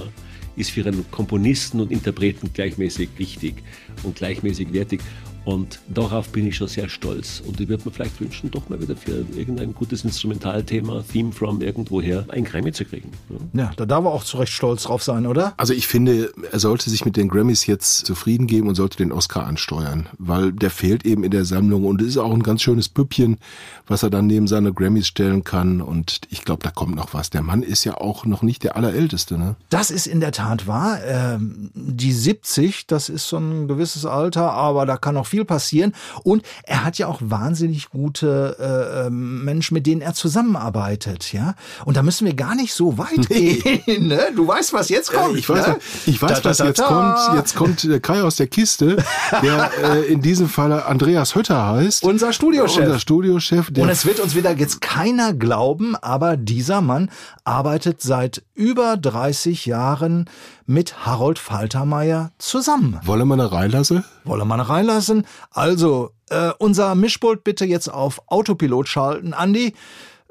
ist 0.55 0.71
für 0.71 0.85
einen 0.87 1.09
Komponisten 1.11 1.81
und 1.81 1.91
Interpreten 1.91 2.53
gleichmäßig 2.53 3.11
wichtig 3.17 3.55
und 4.03 4.17
gleichmäßig 4.17 4.73
wertig. 4.73 5.01
Und 5.45 5.79
darauf 5.89 6.29
bin 6.31 6.47
ich 6.47 6.57
schon 6.57 6.69
sehr 6.69 6.89
stolz. 6.89 7.43
Und 7.47 7.61
ich 7.61 7.69
würde 7.69 7.85
mir 7.85 7.93
vielleicht 7.93 8.21
wünschen, 8.21 8.51
doch 8.51 8.69
mal 8.69 8.81
wieder 8.81 8.97
für 8.97 9.25
irgendein 9.37 9.75
gutes 9.75 10.05
Instrumentalthema, 10.05 11.03
Theme 11.11 11.33
from 11.33 11.63
irgendwoher, 11.63 12.25
ein 12.29 12.45
Grammy 12.45 12.73
zu 12.73 12.85
kriegen. 12.85 13.11
Ja. 13.53 13.69
Ja, 13.69 13.71
da 13.77 13.87
darf 13.87 14.05
er 14.05 14.11
auch 14.11 14.25
zu 14.25 14.39
Recht 14.39 14.53
stolz 14.53 14.85
drauf 14.85 15.03
sein, 15.03 15.27
oder? 15.27 15.55
Also 15.57 15.73
ich 15.75 15.87
finde, 15.87 16.33
er 16.51 16.59
sollte 16.59 16.91
sich 16.91 17.05
mit 17.05 17.17
den 17.17 17.29
Grammys 17.29 17.67
jetzt 17.67 18.07
zufrieden 18.07 18.47
geben 18.47 18.69
und 18.69 18.75
sollte 18.75 18.99
den 18.99 19.13
Oscar 19.13 19.47
ansteuern, 19.47 20.09
weil 20.19 20.53
der 20.53 20.71
fehlt 20.71 21.05
eben 21.05 21.25
in 21.25 21.31
der 21.31 21.45
Sammlung 21.45 21.85
und 21.85 22.01
ist 22.03 22.17
auch 22.17 22.33
ein 22.33 22.43
ganz 22.43 22.63
schönes 22.63 22.89
Püppchen, 22.89 23.39
was 23.87 24.03
er 24.03 24.11
dann 24.11 24.27
neben 24.27 24.47
seine 24.47 24.73
Grammys 24.73 25.07
stellen 25.07 25.45
kann. 25.45 25.81
Und 25.81 26.21
ich 26.31 26.45
glaube, 26.45 26.63
da 26.63 26.71
kommt 26.71 26.95
noch 26.95 27.15
was. 27.15 27.31
Der 27.31 27.43
Mann 27.43 27.63
ist 27.63 27.85
ja 27.85 27.97
auch 27.97 28.25
noch 28.25 28.43
nicht 28.43 28.65
der 28.65 28.77
Allerälteste, 28.77 29.39
ne? 29.39 29.57
Das 29.71 29.91
ist 29.91 30.07
in 30.07 30.21
der 30.21 30.33
Tat 30.33 30.67
wahr. 30.67 30.99
Ähm, 31.05 31.71
die 31.75 32.13
70, 32.13 32.87
das 32.87 33.09
ist 33.09 33.29
so 33.29 33.39
ein 33.39 33.69
gewisses 33.69 34.07
Alter, 34.07 34.53
aber 34.53 34.87
da 34.87 34.97
kann 34.97 35.15
noch 35.15 35.28
viel 35.29 35.45
passieren. 35.45 35.95
Und 36.25 36.43
er 36.65 36.85
hat 36.85 36.99
ja 36.99 37.07
auch 37.07 37.21
wahnsinnig 37.23 37.91
gute 37.91 38.57
äh, 38.59 39.07
ähm, 39.07 39.45
Menschen, 39.45 39.75
mit 39.75 39.87
denen 39.87 40.01
er 40.01 40.15
zusammenarbeitet, 40.15 41.33
ja. 41.33 41.55
Und 41.85 41.97
da 41.97 42.03
müssen 42.03 42.27
wir 42.27 42.35
gar 42.35 42.55
nicht 42.55 42.75
so 42.75 42.99
weit 42.99 43.29
gehen. 43.29 44.09
Ne? 44.09 44.21
Du 44.35 44.47
weißt, 44.47 44.73
was 44.73 44.89
jetzt 44.89 45.13
kommt. 45.13 45.39
Ich 45.39 45.49
weiß, 45.49 45.67
ne? 45.67 45.79
ich 46.07 46.21
weiß 46.21 46.31
Da, 46.31 46.41
da, 46.41 46.51
was 46.51 46.57
da, 46.59 46.67
jetzt 46.67 46.83
kommt. 46.83 47.19
Jetzt 47.35 47.55
kommt 47.55 47.85
der 47.85 48.01
Kai 48.01 48.23
aus 48.23 48.37
der 48.37 48.47
Kiste, 48.47 48.97
der 49.43 49.71
äh, 49.83 50.13
in 50.13 50.23
diesem 50.23 50.49
Falle 50.49 50.87
Andreas 50.87 51.35
Hötter 51.35 51.67
heißt. 51.67 52.05
Unser 52.05 52.33
Studiochef. 52.33 52.87
Unser 52.87 52.99
Studiochef. 52.99 53.69
Und 53.77 53.89
es 53.89 54.07
wird 54.07 54.21
uns 54.21 54.35
wieder 54.35 54.53
jetzt 54.57 54.81
keiner 54.81 55.33
glauben, 55.33 55.97
aber 55.97 56.37
dieser 56.37 56.81
Mann 56.81 57.11
arbeitet 57.49 58.03
seit 58.03 58.43
über 58.55 58.99
30 58.99 59.65
Jahren 59.65 60.29
mit 60.67 61.07
Harold 61.07 61.39
Faltermeier 61.39 62.31
zusammen. 62.37 63.01
Wolle 63.05 63.25
man 63.25 63.41
reinlassen? 63.41 64.05
Wollen 64.25 64.43
wir 64.43 64.45
mal 64.45 64.61
reinlassen? 64.61 65.27
Also, 65.51 66.11
äh, 66.29 66.51
unser 66.59 66.95
Mischpult 66.95 67.45
bitte 67.45 67.65
jetzt 67.65 67.89
auf 67.89 68.21
Autopilot 68.27 68.87
schalten. 68.87 69.33
Andi, 69.33 69.73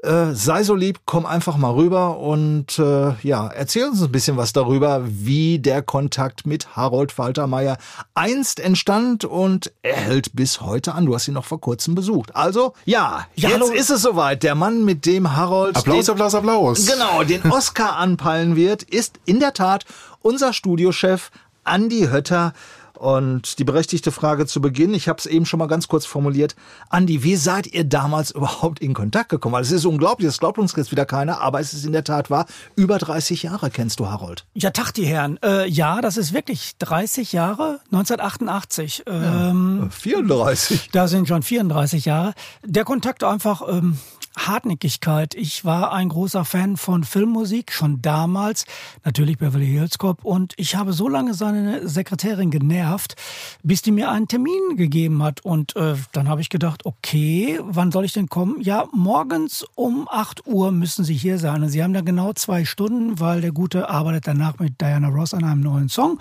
äh, 0.02 0.32
sei 0.32 0.62
so 0.62 0.74
lieb, 0.74 1.00
komm 1.06 1.26
einfach 1.26 1.56
mal 1.56 1.72
rüber 1.72 2.18
und 2.18 2.78
äh, 2.78 3.14
ja, 3.22 3.48
erzähl 3.48 3.86
uns 3.88 4.00
ein 4.00 4.12
bisschen 4.12 4.36
was 4.36 4.52
darüber, 4.52 5.02
wie 5.04 5.58
der 5.58 5.82
Kontakt 5.82 6.46
mit 6.46 6.76
Harold 6.76 7.10
Faltermeier 7.10 7.78
einst 8.14 8.60
entstand 8.60 9.24
und 9.24 9.72
er 9.82 9.96
hält 9.96 10.36
bis 10.36 10.60
heute 10.60 10.94
an. 10.94 11.06
Du 11.06 11.14
hast 11.14 11.26
ihn 11.26 11.34
noch 11.34 11.44
vor 11.44 11.60
kurzem 11.60 11.94
besucht. 11.96 12.36
Also, 12.36 12.74
ja, 12.84 13.26
Ja, 13.34 13.48
jetzt 13.50 13.54
hallo. 13.60 13.72
ist 13.72 13.90
es 13.90 14.02
soweit. 14.02 14.42
Der 14.44 14.54
Mann, 14.54 14.84
mit 14.84 15.04
dem 15.04 15.34
Harold 15.36 15.76
Applaus, 15.76 16.04
den, 16.06 16.12
Applaus, 16.12 16.34
Applaus. 16.34 16.86
Genau, 16.86 17.24
den 17.24 17.50
Oscar 17.50 17.96
anpeilen 17.96 18.54
wird, 18.54 18.84
ist 18.84 19.18
in 19.24 19.40
der 19.40 19.52
Tat 19.52 19.84
unser 20.22 20.52
Studiochef 20.52 21.30
Andi 21.64 22.06
Hötter. 22.10 22.52
Und 22.98 23.60
die 23.60 23.64
berechtigte 23.64 24.10
Frage 24.10 24.46
zu 24.46 24.60
Beginn, 24.60 24.92
ich 24.92 25.08
habe 25.08 25.18
es 25.20 25.26
eben 25.26 25.46
schon 25.46 25.58
mal 25.58 25.68
ganz 25.68 25.86
kurz 25.86 26.04
formuliert. 26.04 26.56
Andi, 26.90 27.22
wie 27.22 27.36
seid 27.36 27.68
ihr 27.68 27.84
damals 27.84 28.32
überhaupt 28.32 28.80
in 28.80 28.92
Kontakt 28.92 29.28
gekommen? 29.28 29.54
Weil 29.54 29.62
es 29.62 29.70
ist 29.70 29.84
unglaublich, 29.84 30.26
das 30.26 30.38
glaubt 30.38 30.58
uns 30.58 30.74
jetzt 30.74 30.90
wieder 30.90 31.06
keiner, 31.06 31.40
aber 31.40 31.60
es 31.60 31.72
ist 31.72 31.84
in 31.84 31.92
der 31.92 32.02
Tat 32.02 32.28
wahr. 32.28 32.46
Über 32.74 32.98
30 32.98 33.44
Jahre 33.44 33.70
kennst 33.70 34.00
du 34.00 34.08
Harold. 34.08 34.46
Ja, 34.54 34.70
Tag, 34.70 34.92
die 34.92 35.06
Herren. 35.06 35.38
Äh, 35.44 35.68
ja, 35.68 36.00
das 36.00 36.16
ist 36.16 36.32
wirklich 36.32 36.76
30 36.78 37.32
Jahre, 37.32 37.80
1988. 37.92 39.04
Ähm, 39.06 39.88
34. 39.90 40.90
Da 40.90 41.06
sind 41.06 41.28
schon 41.28 41.42
34 41.42 42.04
Jahre. 42.04 42.34
Der 42.64 42.84
Kontakt 42.84 43.22
einfach 43.22 43.62
ähm, 43.68 43.98
Hartnäckigkeit. 44.46 45.34
Ich 45.34 45.64
war 45.64 45.92
ein 45.92 46.08
großer 46.08 46.44
Fan 46.44 46.76
von 46.76 47.04
Filmmusik, 47.04 47.72
schon 47.72 48.00
damals. 48.02 48.64
Natürlich 49.04 49.38
Beverly 49.38 49.66
Hills 49.66 49.98
Cop. 49.98 50.24
Und 50.24 50.54
ich 50.56 50.76
habe 50.76 50.92
so 50.92 51.08
lange 51.08 51.34
seine 51.34 51.88
Sekretärin 51.88 52.50
genervt, 52.50 53.16
bis 53.62 53.82
die 53.82 53.90
mir 53.90 54.10
einen 54.10 54.28
Termin 54.28 54.76
gegeben 54.76 55.22
hat. 55.22 55.44
Und 55.44 55.76
äh, 55.76 55.94
dann 56.12 56.28
habe 56.28 56.40
ich 56.40 56.48
gedacht, 56.48 56.86
okay, 56.86 57.60
wann 57.62 57.92
soll 57.92 58.04
ich 58.04 58.12
denn 58.12 58.28
kommen? 58.28 58.60
Ja, 58.60 58.86
morgens 58.92 59.66
um 59.74 60.08
8 60.10 60.46
Uhr 60.46 60.72
müssen 60.72 61.04
Sie 61.04 61.14
hier 61.14 61.38
sein. 61.38 61.62
Und 61.62 61.70
Sie 61.70 61.82
haben 61.82 61.92
da 61.92 62.00
genau 62.00 62.32
zwei 62.32 62.64
Stunden, 62.64 63.20
weil 63.20 63.40
der 63.40 63.52
Gute 63.52 63.88
arbeitet 63.88 64.26
danach 64.26 64.58
mit 64.58 64.80
Diana 64.80 65.08
Ross 65.08 65.34
an 65.34 65.44
einem 65.44 65.60
neuen 65.60 65.88
Song. 65.88 66.18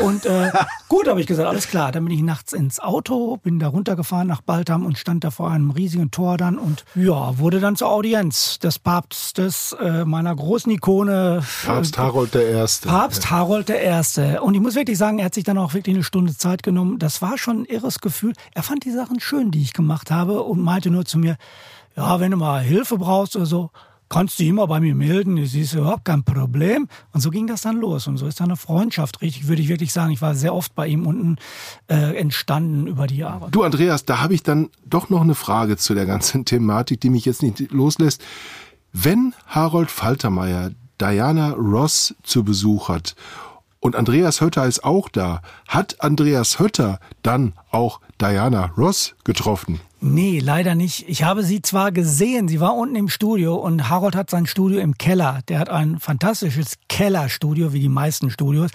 Und 0.00 0.24
äh, 0.26 0.50
gut, 0.88 1.08
habe 1.08 1.20
ich 1.20 1.26
gesagt, 1.26 1.48
alles 1.48 1.68
klar. 1.68 1.92
Dann 1.92 2.04
bin 2.04 2.14
ich 2.14 2.22
nachts 2.22 2.52
ins 2.52 2.80
Auto, 2.80 3.36
bin 3.36 3.58
da 3.58 3.68
runtergefahren 3.68 4.28
nach 4.28 4.40
Baltham 4.40 4.86
und 4.86 4.98
stand 4.98 5.24
da 5.24 5.30
vor 5.30 5.50
einem 5.50 5.70
riesigen 5.70 6.10
Tor 6.10 6.36
dann 6.36 6.58
und 6.58 6.84
ja, 6.94 7.38
wurde 7.38 7.49
dann 7.58 7.74
zur 7.74 7.90
Audienz 7.90 8.60
des 8.60 8.78
Papstes, 8.78 9.74
äh, 9.80 10.04
meiner 10.04 10.36
großen 10.36 10.70
Ikone. 10.70 11.42
Papst 11.64 11.98
Harold 11.98 12.34
der 12.34 12.48
Erste. 12.48 12.88
Papst 12.88 13.30
Harold 13.30 13.68
Erste. 13.82 14.42
Und 14.42 14.54
ich 14.54 14.60
muss 14.60 14.76
wirklich 14.76 14.98
sagen, 14.98 15.18
er 15.18 15.24
hat 15.24 15.34
sich 15.34 15.44
dann 15.44 15.58
auch 15.58 15.74
wirklich 15.74 15.96
eine 15.96 16.04
Stunde 16.04 16.36
Zeit 16.36 16.62
genommen. 16.62 16.98
Das 16.98 17.22
war 17.22 17.38
schon 17.38 17.62
ein 17.62 17.64
irres 17.64 18.00
Gefühl. 18.00 18.34
Er 18.54 18.62
fand 18.62 18.84
die 18.84 18.92
Sachen 18.92 19.18
schön, 19.18 19.50
die 19.50 19.62
ich 19.62 19.72
gemacht 19.72 20.12
habe 20.12 20.42
und 20.42 20.60
meinte 20.60 20.90
nur 20.90 21.04
zu 21.04 21.18
mir, 21.18 21.36
ja, 21.96 22.20
wenn 22.20 22.30
du 22.30 22.36
mal 22.36 22.60
Hilfe 22.62 22.98
brauchst 22.98 23.34
oder 23.34 23.46
so, 23.46 23.70
kannst 24.10 24.40
du 24.40 24.44
immer 24.44 24.66
bei 24.66 24.80
mir 24.80 24.94
melden, 24.94 25.36
das 25.36 25.54
ist 25.54 25.72
überhaupt 25.72 26.04
kein 26.04 26.24
Problem. 26.24 26.88
Und 27.12 27.20
so 27.22 27.30
ging 27.30 27.46
das 27.46 27.62
dann 27.62 27.76
los. 27.76 28.06
Und 28.06 28.18
so 28.18 28.26
ist 28.26 28.40
dann 28.40 28.48
eine 28.48 28.56
Freundschaft, 28.56 29.22
richtig, 29.22 29.48
würde 29.48 29.62
ich 29.62 29.68
wirklich 29.68 29.92
sagen. 29.92 30.10
Ich 30.12 30.20
war 30.20 30.34
sehr 30.34 30.54
oft 30.54 30.74
bei 30.74 30.86
ihm 30.88 31.06
unten 31.06 31.36
äh, 31.88 32.16
entstanden 32.16 32.86
über 32.86 33.06
die 33.06 33.18
Jahre. 33.18 33.48
Du, 33.50 33.62
Andreas, 33.62 34.04
da 34.04 34.20
habe 34.20 34.34
ich 34.34 34.42
dann 34.42 34.68
doch 34.84 35.08
noch 35.08 35.22
eine 35.22 35.34
Frage 35.34 35.78
zu 35.78 35.94
der 35.94 36.04
ganzen 36.04 36.44
Thematik, 36.44 37.00
die 37.00 37.08
mich 37.08 37.24
jetzt 37.24 37.42
nicht 37.42 37.70
loslässt. 37.70 38.22
Wenn 38.92 39.32
Harold 39.46 39.90
Faltermeier 39.90 40.72
Diana 41.00 41.52
Ross 41.52 42.14
zu 42.24 42.44
Besuch 42.44 42.88
hat 42.88 43.14
und 43.78 43.94
Andreas 43.94 44.40
Hötter 44.40 44.66
ist 44.66 44.84
auch 44.84 45.08
da, 45.08 45.40
hat 45.68 46.00
Andreas 46.00 46.58
Hötter 46.58 46.98
dann 47.22 47.54
auch 47.70 48.00
Diana 48.20 48.72
Ross 48.76 49.14
getroffen? 49.24 49.80
Nee, 50.02 50.38
leider 50.42 50.74
nicht. 50.74 51.06
Ich 51.08 51.24
habe 51.24 51.42
sie 51.42 51.60
zwar 51.60 51.92
gesehen, 51.92 52.48
sie 52.48 52.58
war 52.58 52.74
unten 52.74 52.96
im 52.96 53.08
Studio 53.10 53.54
und 53.56 53.90
Harold 53.90 54.16
hat 54.16 54.30
sein 54.30 54.46
Studio 54.46 54.80
im 54.80 54.96
Keller. 54.96 55.40
Der 55.48 55.58
hat 55.58 55.68
ein 55.68 55.98
fantastisches 55.98 56.76
Kellerstudio, 56.88 57.74
wie 57.74 57.80
die 57.80 57.90
meisten 57.90 58.30
Studios. 58.30 58.70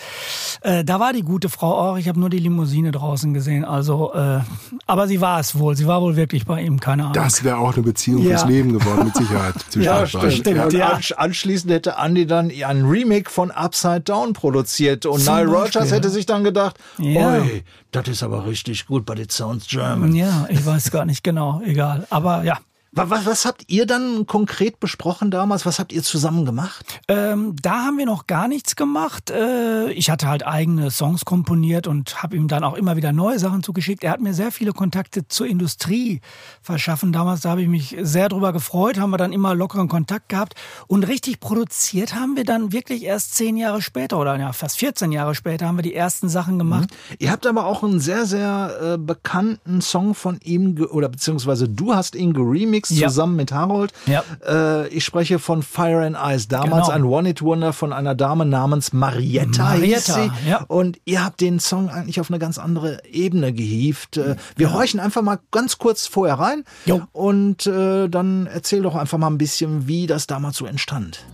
Äh, 0.61 0.83
da 0.85 0.99
war 0.99 1.13
die 1.13 1.23
gute 1.23 1.49
Frau 1.49 1.73
auch. 1.73 1.97
Ich 1.97 2.07
habe 2.07 2.19
nur 2.19 2.29
die 2.29 2.37
Limousine 2.37 2.91
draußen 2.91 3.33
gesehen. 3.33 3.65
Also, 3.65 4.13
äh, 4.13 4.41
aber 4.85 5.07
sie 5.07 5.19
war 5.19 5.39
es 5.39 5.57
wohl. 5.57 5.75
Sie 5.75 5.87
war 5.87 6.01
wohl 6.01 6.15
wirklich 6.15 6.45
bei 6.45 6.61
ihm, 6.61 6.79
keine 6.79 7.03
Ahnung. 7.03 7.13
Das 7.13 7.43
wäre 7.43 7.57
auch 7.57 7.73
eine 7.73 7.81
Beziehung 7.81 8.21
Ja. 8.21 8.37
fürs 8.37 8.45
Leben 8.45 8.73
geworden, 8.77 9.05
mit 9.05 9.15
Sicherheit. 9.15 9.55
zwischen 9.69 9.83
Ja, 9.85 10.05
stimmt. 10.05 10.73
Ja. 10.73 10.93
ansch- 10.95 11.13
Anschließend 11.13 11.71
hätte 11.73 11.95
Andy 11.97 12.27
dann 12.27 12.51
ein 12.51 12.85
Remake 12.85 13.31
von 13.31 13.49
Upside 13.49 14.01
Down 14.01 14.33
produziert 14.33 15.07
und 15.07 15.21
Zum 15.21 15.33
Nile 15.33 15.47
Beispiel, 15.47 15.79
Rogers 15.79 15.91
hätte 15.91 16.09
sich 16.11 16.27
dann 16.27 16.43
gedacht, 16.43 16.77
Ja. 16.99 17.39
oi, 17.41 17.63
das 17.91 18.07
ist 18.09 18.21
aber 18.23 18.45
richtig 18.45 18.85
gut, 18.85 19.05
but 19.05 19.17
it 19.17 19.31
sounds 19.31 19.67
German. 19.67 20.13
ja, 20.13 20.45
ich 20.49 20.63
weiß 20.65 20.91
gar 20.91 21.05
nicht 21.05 21.14
genau. 21.23 21.61
Egal. 21.63 22.07
Aber 22.09 22.43
ja. 22.43 22.59
Was, 22.97 23.25
was 23.25 23.45
habt 23.45 23.65
ihr 23.67 23.85
dann 23.85 24.25
konkret 24.25 24.79
besprochen 24.79 25.29
damals? 25.29 25.65
Was 25.65 25.79
habt 25.79 25.91
ihr 25.91 26.01
zusammen 26.01 26.45
gemacht? 26.45 27.01
Ähm, 27.09 27.53
da 27.61 27.83
haben 27.83 27.97
wir 27.97 28.05
noch 28.05 28.25
gar 28.25 28.47
nichts 28.47 28.77
gemacht. 28.77 29.31
Äh, 29.31 29.91
ich 29.91 30.09
hatte 30.09 30.29
halt 30.29 30.47
eigene 30.47 30.89
Songs 30.91 31.25
komponiert 31.25 31.87
und 31.87 32.23
habe 32.23 32.37
ihm 32.37 32.47
dann 32.47 32.63
auch 32.63 32.73
immer 32.73 32.95
wieder 32.95 33.11
neue 33.11 33.37
Sachen 33.37 33.63
zugeschickt. 33.63 34.05
Er 34.05 34.11
hat 34.11 34.21
mir 34.21 34.33
sehr 34.33 34.49
viele 34.49 34.71
Kontakte 34.71 35.27
zur 35.27 35.45
Industrie 35.45 36.21
verschaffen. 36.61 37.11
Damals 37.11 37.41
da 37.41 37.49
habe 37.49 37.63
ich 37.63 37.67
mich 37.67 37.97
sehr 38.01 38.29
drüber 38.29 38.53
gefreut, 38.53 38.97
haben 38.97 39.09
wir 39.09 39.17
dann 39.17 39.33
immer 39.33 39.55
lockeren 39.55 39.89
Kontakt 39.89 40.29
gehabt. 40.29 40.53
Und 40.87 41.05
richtig 41.05 41.41
produziert 41.41 42.15
haben 42.15 42.37
wir 42.37 42.45
dann 42.45 42.71
wirklich 42.71 43.03
erst 43.03 43.35
zehn 43.35 43.57
Jahre 43.57 43.81
später 43.81 44.17
oder 44.17 44.39
ja, 44.39 44.53
fast 44.53 44.79
14 44.79 45.11
Jahre 45.11 45.35
später 45.35 45.67
haben 45.67 45.77
wir 45.77 45.83
die 45.83 45.95
ersten 45.95 46.29
Sachen 46.29 46.57
gemacht. 46.57 46.89
Mhm. 46.91 47.15
Ihr 47.19 47.31
habt 47.31 47.45
aber 47.45 47.65
auch 47.65 47.83
einen 47.83 47.99
sehr, 47.99 48.25
sehr 48.25 48.93
äh, 48.93 48.97
bekannten 48.97 49.81
Song 49.81 50.15
von 50.15 50.39
ihm, 50.41 50.81
oder 50.91 51.09
beziehungsweise 51.09 51.67
du 51.67 51.93
hast 51.93 52.15
ihn 52.15 52.31
geremixed 52.31 52.84
ja. 52.89 53.07
zusammen 53.07 53.35
mit 53.35 53.51
Harold. 53.51 53.91
Ja. 54.05 54.23
Äh, 54.47 54.87
ich 54.89 55.05
spreche 55.05 55.39
von 55.39 55.63
Fire 55.63 56.05
and 56.05 56.17
Ice, 56.17 56.47
damals 56.47 56.87
genau. 56.87 56.89
ein 56.89 57.03
One-Hit-Wonder 57.03 57.73
von 57.73 57.93
einer 57.93 58.15
Dame 58.15 58.45
namens 58.45 58.93
Marietta. 58.93 59.63
Marietta, 59.63 60.29
ja. 60.47 60.63
Und 60.67 60.99
ihr 61.05 61.23
habt 61.23 61.41
den 61.41 61.59
Song 61.59 61.89
eigentlich 61.89 62.19
auf 62.19 62.29
eine 62.29 62.39
ganz 62.39 62.57
andere 62.57 63.03
Ebene 63.05 63.53
gehievt. 63.53 64.17
Äh, 64.17 64.35
wir 64.55 64.67
ja. 64.67 64.73
horchen 64.73 64.99
einfach 64.99 65.21
mal 65.21 65.39
ganz 65.51 65.77
kurz 65.77 66.07
vorher 66.07 66.39
rein 66.39 66.63
jo. 66.85 67.01
und 67.11 67.67
äh, 67.67 68.07
dann 68.07 68.47
erzähl 68.47 68.81
doch 68.81 68.95
einfach 68.95 69.17
mal 69.17 69.27
ein 69.27 69.37
bisschen, 69.37 69.87
wie 69.87 70.07
das 70.07 70.27
damals 70.27 70.57
so 70.57 70.65
entstand. 70.65 71.25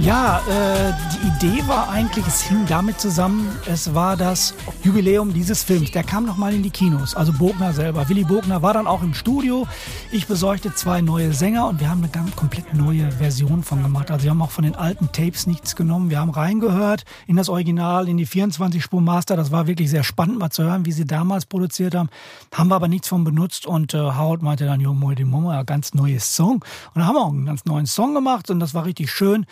Ja, 0.00 0.40
äh, 0.48 0.92
die 1.22 1.46
Idee 1.46 1.66
war 1.66 1.88
eigentlich, 1.88 2.26
es 2.26 2.42
hing 2.42 2.66
damit 2.68 3.00
zusammen, 3.00 3.50
es 3.66 3.94
war 3.94 4.16
das 4.16 4.54
Jubiläum 4.82 5.32
dieses 5.32 5.62
Films. 5.62 5.90
Der 5.90 6.02
kam 6.02 6.24
nochmal 6.24 6.54
in 6.54 6.62
die 6.62 6.70
Kinos, 6.70 7.14
also 7.14 7.32
Bogner 7.32 7.72
selber. 7.72 8.08
Willy 8.08 8.24
Bogner 8.24 8.62
war 8.62 8.74
dann 8.74 8.86
auch 8.86 9.02
im 9.02 9.14
Studio. 9.14 9.66
Ich 10.12 10.26
besorgte 10.26 10.74
zwei 10.74 11.00
neue 11.00 11.32
Sänger 11.32 11.68
und 11.68 11.80
wir 11.80 11.90
haben 11.90 12.02
eine 12.02 12.10
ganz 12.10 12.34
komplett 12.36 12.74
neue 12.74 13.10
Version 13.12 13.62
von 13.62 13.82
gemacht. 13.82 14.10
Also 14.10 14.24
wir 14.24 14.30
haben 14.30 14.42
auch 14.42 14.50
von 14.50 14.64
den 14.64 14.74
alten 14.74 15.10
Tapes 15.12 15.46
nichts 15.46 15.76
genommen. 15.76 16.10
Wir 16.10 16.20
haben 16.20 16.30
reingehört 16.30 17.04
in 17.26 17.36
das 17.36 17.48
Original, 17.48 18.08
in 18.08 18.16
die 18.16 18.26
24-Spur 18.26 19.00
Master. 19.00 19.36
Das 19.36 19.50
war 19.50 19.66
wirklich 19.66 19.90
sehr 19.90 20.04
spannend 20.04 20.38
mal 20.38 20.50
zu 20.50 20.62
hören, 20.62 20.86
wie 20.86 20.92
sie 20.92 21.06
damals 21.06 21.46
produziert 21.46 21.94
haben. 21.94 22.10
Haben 22.54 22.68
wir 22.68 22.76
aber 22.76 22.88
nichts 22.88 23.08
von 23.08 23.24
benutzt 23.24 23.66
und 23.66 23.94
äh, 23.94 23.98
Harold 23.98 24.42
meinte 24.42 24.66
dann, 24.66 24.80
jo, 24.80 24.94
Moe, 24.94 25.14
Momo, 25.24 25.52
ja, 25.52 25.62
ganz 25.62 25.94
neues 25.94 26.36
Song. 26.36 26.54
Und 26.54 26.64
dann 26.94 27.06
haben 27.06 27.14
wir 27.14 27.22
auch 27.22 27.32
einen 27.32 27.46
ganz 27.46 27.64
neuen 27.64 27.86
Song 27.86 28.14
gemacht 28.14 28.50
und 28.50 28.60
das 28.60 28.74
war 28.74 28.84
richtig 28.84 29.10
schön. 29.10 29.46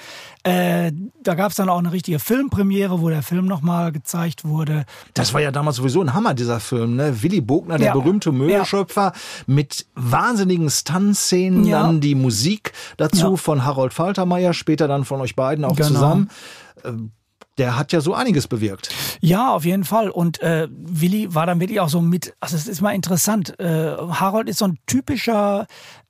Äh, 0.45 0.93
da 1.23 1.35
gab 1.35 1.51
es 1.51 1.56
dann 1.59 1.69
auch 1.69 1.79
eine 1.79 1.93
richtige 1.93 2.19
Filmpremiere, 2.19 3.01
wo 3.01 3.09
der 3.09 3.23
Film 3.23 3.47
nochmal 3.47 3.93
gezeigt 3.93 4.45
wurde. 4.45 4.85
Das 5.15 5.35
war 5.35 5.41
ja 5.41 5.51
damals 5.51 5.77
sowieso 5.77 6.01
ein 6.01 6.15
Hammer, 6.15 6.35
dieser 6.35 6.61
Film. 6.61 6.97
Ne? 6.97 7.23
Willy 7.23 7.41
Bogner, 7.41 7.79
der 7.79 7.89
ja. 7.89 7.93
berühmte 7.93 8.33
Möbelschöpfer, 8.33 9.13
ja. 9.15 9.45
mit 9.47 9.87
wahnsinnigen 9.95 10.71
Stunt-Szenen, 10.71 11.65
ja. 11.65 11.83
dann 11.83 12.01
die 12.01 12.15
Musik 12.15 12.73
dazu 12.97 13.37
von 13.37 13.65
Harold 13.65 13.95
Faltermeier, 13.95 14.55
später 14.55 14.89
dann 14.89 15.05
von 15.05 15.21
euch 15.21 15.37
beiden 15.37 15.65
auch 15.65 15.77
genau. 15.77 15.89
zusammen. 15.89 16.31
Der 17.59 17.77
hat 17.77 17.93
ja 17.93 18.01
so 18.01 18.15
einiges 18.15 18.49
bewirkt. 18.49 18.91
Ja, 19.21 19.55
auf 19.55 19.65
jeden 19.65 19.85
Fall. 19.85 20.11
Und 20.11 20.41
äh, 20.43 20.69
Willi 20.71 21.35
war 21.35 21.47
dann 21.47 21.61
wirklich 21.61 21.81
auch 21.81 21.89
so 21.89 22.01
mit, 22.01 22.35
also 22.41 22.57
es 22.57 22.69
ist 22.69 22.81
mal 22.81 22.93
interessant, 22.93 23.59
äh, 23.59 23.97
Harold 23.97 24.49
ist 24.49 24.59
so 24.59 24.67
ein 24.67 24.79
typischer 24.87 25.67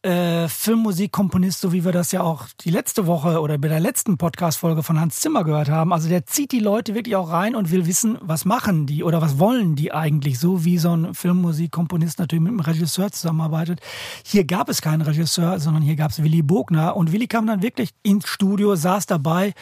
äh, 0.07 0.49
Filmmusikkomponist, 0.49 1.61
so 1.61 1.73
wie 1.73 1.85
wir 1.85 1.93
das 1.93 2.13
ja 2.13 2.23
auch 2.23 2.47
die 2.61 2.71
letzte 2.71 3.07
Woche 3.07 3.41
oder 3.41 3.59
bei 3.59 3.69
der 3.69 3.81
letzten 3.81 4.19
Podcast-Folge 4.19 4.83
von 4.83 5.01
Hans 5.01 5.17
Zimmer 5.17 5.43
gehört 5.43 5.69
haben. 5.69 5.93
Also 5.93 6.09
der 6.09 6.27
zieht 6.27 6.53
die 6.53 6.61
Leute 6.61 6.95
wirklich 6.95 7.17
auch 7.17 7.31
rein 7.31 7.57
und 7.57 7.73
will 7.73 7.87
wissen, 7.87 8.17
was 8.21 8.45
machen 8.45 8.87
die 8.87 9.03
oder 9.03 9.21
was 9.21 9.39
wollen 9.39 9.75
die 9.75 9.93
eigentlich, 9.93 10.39
so 10.39 10.65
wie 10.65 10.79
so 10.79 10.97
ein 10.97 11.15
Filmmusikkomponist 11.15 12.19
natürlich 12.19 12.43
mit 12.43 12.51
einem 12.51 12.61
Regisseur 12.61 13.11
zusammenarbeitet. 13.11 13.81
Hier 14.25 14.45
gab 14.45 14.69
es 14.69 14.81
keinen 14.81 15.03
Regisseur, 15.03 15.59
sondern 15.59 15.83
hier 15.83 15.97
gab 15.97 16.13
es 16.13 16.23
Willi 16.23 16.43
Bogner 16.43 16.97
und 16.97 17.13
Willi 17.13 17.27
kam 17.27 17.47
dann 17.47 17.63
wirklich 17.63 17.91
ins 18.03 18.29
Studio, 18.29 18.77
saß 18.77 19.07
dabei 19.07 19.55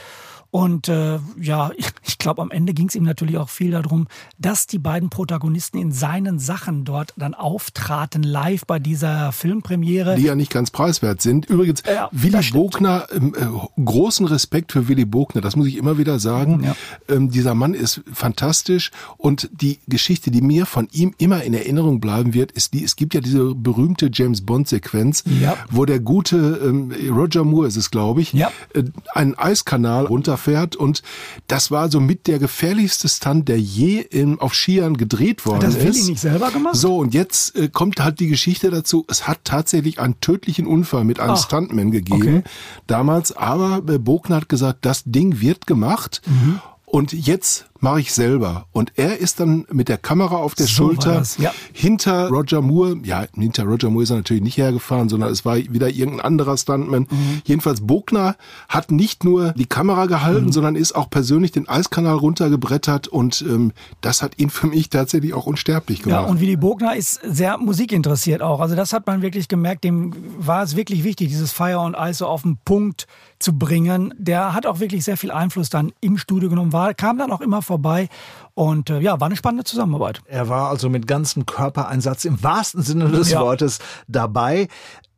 und 0.55 0.88
äh, 0.88 1.19
ja, 1.40 1.73
ich, 1.77 1.88
ich 2.05 2.17
glaube, 2.17 2.40
am 2.40 2.53
Ende 2.53 2.75
ging 2.75 2.87
es 2.87 2.95
ihm 2.95 3.03
natürlich 3.03 3.38
auch 3.38 3.49
viel 3.49 3.73
darum, 3.73 4.07
dass 4.38 4.69
die 4.69 4.79
beiden 4.79 5.11
Protagonisten 5.11 5.79
in 5.79 5.90
seinen 5.90 6.38
Sachen 6.38 6.85
dort 6.85 7.12
dann 7.17 7.35
auftraten, 7.35 8.23
live 8.23 8.64
bei 8.64 8.79
dieser 8.79 9.33
Filmpremiere. 9.33 10.14
Die 10.14 10.23
ja 10.23 10.37
nicht 10.37 10.53
ganz 10.53 10.71
preiswert 10.71 11.21
sind. 11.21 11.47
Übrigens, 11.47 11.83
ja, 11.93 12.09
Willy 12.12 12.53
Bogner, 12.53 13.09
ähm, 13.12 13.35
äh, 13.37 13.83
großen 13.85 14.27
Respekt 14.27 14.71
für 14.71 14.87
Willy 14.87 15.05
Bogner, 15.05 15.40
das 15.40 15.57
muss 15.57 15.67
ich 15.67 15.77
immer 15.77 15.99
wieder 15.99 16.21
sagen. 16.21 16.62
Ja. 16.62 16.77
Ähm, 17.09 17.33
dieser 17.33 17.57
Mann 17.57 17.75
ist 17.75 18.03
fantastisch 18.12 18.93
und 19.17 19.51
die 19.53 19.81
Geschichte, 19.88 20.31
die 20.31 20.40
mir 20.40 20.67
von 20.67 20.87
ihm 20.93 21.17
immer 21.19 21.43
in 21.43 21.53
Erinnerung 21.53 21.99
bleiben 21.99 22.33
wird, 22.33 22.53
ist 22.53 22.75
die, 22.75 22.85
es 22.85 22.95
gibt 22.95 23.14
ja 23.14 23.21
diese 23.21 23.57
berühmte 23.57 24.09
James 24.12 24.43
Bond-Sequenz, 24.47 25.25
ja. 25.40 25.57
wo 25.73 25.85
der 25.85 25.99
gute 25.99 26.37
ähm, 26.64 26.93
Roger 27.11 27.43
Moore 27.43 27.67
ist 27.67 27.77
es, 27.77 27.90
glaube 27.90 28.21
ich, 28.21 28.35
äh, 28.35 28.85
einen 29.14 29.35
Eiskanal 29.35 30.07
runter 30.07 30.43
fährt 30.44 30.76
und 30.76 31.02
das 31.48 31.70
war 31.70 31.90
so 31.90 32.00
mit 32.00 32.26
der 32.26 32.38
gefährlichste 32.38 33.09
Stunt, 33.09 33.48
der 33.48 33.59
je 33.59 34.00
in, 34.00 34.38
auf 34.38 34.54
Skiern 34.54 34.96
gedreht 34.96 35.46
worden 35.46 35.68
ist. 35.68 35.76
Das 35.78 35.85
Willi 35.85 36.04
nicht 36.11 36.20
selber 36.20 36.50
gemacht? 36.50 36.76
So, 36.76 36.98
und 36.98 37.14
jetzt 37.14 37.57
äh, 37.57 37.68
kommt 37.68 38.00
halt 38.00 38.20
die 38.20 38.28
Geschichte 38.28 38.70
dazu, 38.70 39.04
es 39.09 39.26
hat 39.26 39.40
tatsächlich 39.44 39.98
einen 39.98 40.20
tödlichen 40.20 40.66
Unfall 40.66 41.04
mit 41.04 41.20
einem 41.20 41.33
Ach, 41.33 41.42
Stuntman 41.42 41.90
gegeben, 41.90 42.38
okay. 42.38 42.42
damals, 42.87 43.37
aber 43.37 43.83
äh, 43.92 43.98
Bogner 43.98 44.37
hat 44.37 44.48
gesagt, 44.48 44.85
das 44.85 45.02
Ding 45.04 45.40
wird 45.40 45.66
gemacht 45.66 46.22
mhm. 46.26 46.61
Und 46.87 47.12
jetzt 47.12 47.66
mache 47.85 48.01
ich 48.01 48.14
selber. 48.14 48.66
Und 48.73 48.92
er 48.97 49.18
ist 49.18 49.40
dann 49.40 49.66
mit 49.70 49.88
der 49.88 49.99
Kamera 49.99 50.37
auf 50.37 50.55
der 50.55 50.66
so 50.66 50.73
Schulter 50.73 51.23
ja. 51.38 51.53
hinter 51.73 52.29
Roger 52.29 52.62
Moore, 52.62 52.97
ja, 53.05 53.27
hinter 53.35 53.64
Roger 53.64 53.90
Moore 53.90 54.05
ist 54.05 54.11
er 54.11 54.16
natürlich 54.16 54.42
nicht 54.42 54.57
hergefahren, 54.57 55.09
sondern 55.09 55.31
es 55.31 55.44
war 55.44 55.57
wieder 55.57 55.90
irgendein 55.90 56.25
anderer 56.25 56.57
Stuntman. 56.57 57.07
Mhm. 57.11 57.42
Jedenfalls 57.44 57.83
Bogner 57.83 58.37
hat 58.68 58.90
nicht 58.90 59.23
nur 59.23 59.53
die 59.53 59.66
Kamera 59.66 60.07
gehalten, 60.07 60.47
mhm. 60.47 60.53
sondern 60.53 60.77
ist 60.77 60.97
auch 60.97 61.11
persönlich 61.11 61.53
den 61.53 61.68
Eiskanal 61.68 62.16
runtergebrettert 62.16 63.07
und 63.07 63.42
ähm, 63.42 63.73
das 64.01 64.23
hat 64.23 64.38
ihn 64.38 64.49
für 64.49 64.66
mich 64.66 64.88
tatsächlich 64.88 65.35
auch 65.35 65.47
unsterblich 65.47 66.03
gemacht. 66.03 66.23
Ja, 66.23 66.27
und 66.27 66.40
Willy 66.40 66.57
Bogner 66.57 66.97
ist 66.97 67.20
sehr 67.23 67.59
musikinteressiert 67.59 68.40
auch. 68.40 68.61
Also 68.61 68.75
das 68.75 68.92
hat 68.92 69.07
man 69.07 69.20
wirklich 69.20 69.49
gemerkt, 69.49 69.85
dem 69.85 70.14
war 70.38 70.62
es 70.62 70.75
wirklich 70.75 71.05
wichtig, 71.05 71.29
dieses 71.29 71.53
Fire 71.53 71.81
und 71.81 71.94
Eis 71.94 72.18
so 72.18 72.27
auf 72.27 72.42
den 72.42 72.57
Punkt 72.64 73.07
zu 73.38 73.59
bringen. 73.59 74.14
Der 74.16 74.55
hat 74.55 74.64
auch 74.64 74.81
wirklich 74.81 75.05
sehr 75.05 75.18
viel 75.18 75.31
Einfluss 75.31 75.68
dann 75.68 75.92
im 76.01 76.16
Studio 76.16 76.49
genommen, 76.49 76.73
war, 76.73 76.84
kam 76.92 77.18
dann 77.18 77.31
auch 77.31 77.40
immer 77.40 77.62
vor 77.62 77.75
vorbei. 77.75 78.09
Und 78.55 78.88
äh, 78.88 79.01
ja, 79.01 79.20
war 79.20 79.27
eine 79.27 79.37
spannende 79.37 79.64
Zusammenarbeit. 79.64 80.23
Er 80.27 80.49
war 80.49 80.70
also 80.70 80.88
mit 80.88 81.09
ganzem 81.09 81.44
Körpereinsatz 81.44 82.25
im 82.25 82.40
wahrsten 82.42 82.83
Sinne 82.83 83.11
des 83.11 83.33
ja. 83.33 83.40
Wortes 83.40 83.81
dabei. 84.07 84.68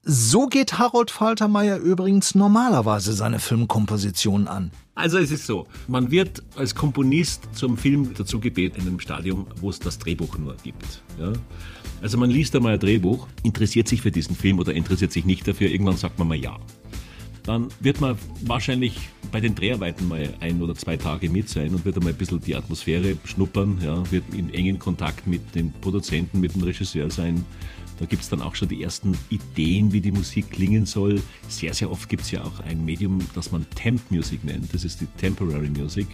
So 0.03 0.47
geht 0.47 0.79
Harold 0.79 1.11
Faltermeier 1.11 1.79
übrigens 1.79 2.35
normalerweise 2.35 3.13
seine 3.13 3.41
Filmkompositionen 3.41 4.49
an. 4.49 4.71
Also 4.95 5.19
es 5.19 5.31
ist 5.31 5.47
so, 5.47 5.67
man 5.89 6.11
wird 6.11 6.43
als 6.57 6.75
Komponist 6.75 7.43
zum 7.53 7.77
Film 7.77 8.15
dazu 8.15 8.41
gebeten 8.41 8.81
in 8.81 8.87
einem 8.87 9.01
Stadium, 9.01 9.47
wo 9.61 9.69
es 9.69 9.79
das 9.79 9.99
Drehbuch 9.99 10.39
nur 10.39 10.57
gibt. 10.63 11.03
Ja? 11.21 11.33
Also 12.01 12.17
man 12.17 12.31
liest 12.31 12.57
einmal 12.57 12.75
ein 12.75 12.81
Drehbuch, 12.81 13.27
interessiert 13.43 13.89
sich 13.89 14.01
für 14.01 14.13
diesen 14.13 14.37
Film 14.37 14.59
oder 14.59 14.73
interessiert 14.73 15.13
sich 15.13 15.27
nicht 15.27 15.47
dafür, 15.47 15.69
irgendwann 15.69 15.97
sagt 15.97 16.19
man 16.19 16.29
mal 16.29 16.39
ja 16.39 16.57
dann 17.47 17.69
wird 17.81 18.01
man 18.01 18.19
wahrscheinlich 18.43 19.09
bei 19.31 19.41
den 19.41 19.55
Dreharbeiten 19.55 20.09
mal 20.09 20.35
ein 20.41 20.61
oder 20.61 20.75
zwei 20.75 20.97
Tage 20.97 21.31
mit 21.31 21.49
sein 21.49 21.75
und 21.75 21.85
wird 21.85 21.97
einmal 21.97 22.13
ein 22.13 22.19
bisschen 22.19 22.41
die 22.41 22.57
Atmosphäre 22.57 23.17
schnuppern, 23.25 23.79
ja, 23.83 24.11
wird 24.11 24.25
in 24.35 24.53
engen 24.53 24.79
Kontakt 24.79 25.27
mit 25.27 25.55
dem 25.55 25.73
Produzenten, 25.73 26.41
mit 26.41 26.55
dem 26.55 26.63
Regisseur 26.63 27.11
sein. 27.11 27.45
Da 27.99 28.05
gibt 28.05 28.23
es 28.23 28.29
dann 28.29 28.43
auch 28.43 28.55
schon 28.55 28.69
die 28.69 28.83
ersten 28.83 29.17
Ideen, 29.31 29.93
wie 29.93 30.03
die 30.03 30.13
Musik 30.13 30.51
klingen 30.51 30.85
soll. 30.85 31.23
Sehr, 31.49 31.73
sehr 31.73 31.91
oft 31.91 32.09
gibt 32.11 32.25
es 32.25 32.31
ja 32.31 32.45
auch 32.45 32.61
ein 32.61 32.85
Medium, 32.85 33.21
das 33.35 33.53
man 33.53 33.65
Temp 33.71 34.11
Music 34.11 34.45
nennt. 34.45 34.75
Das 34.75 34.85
ist 34.85 35.01
die 35.01 35.07
Temporary 35.19 35.71
Music. 35.71 36.07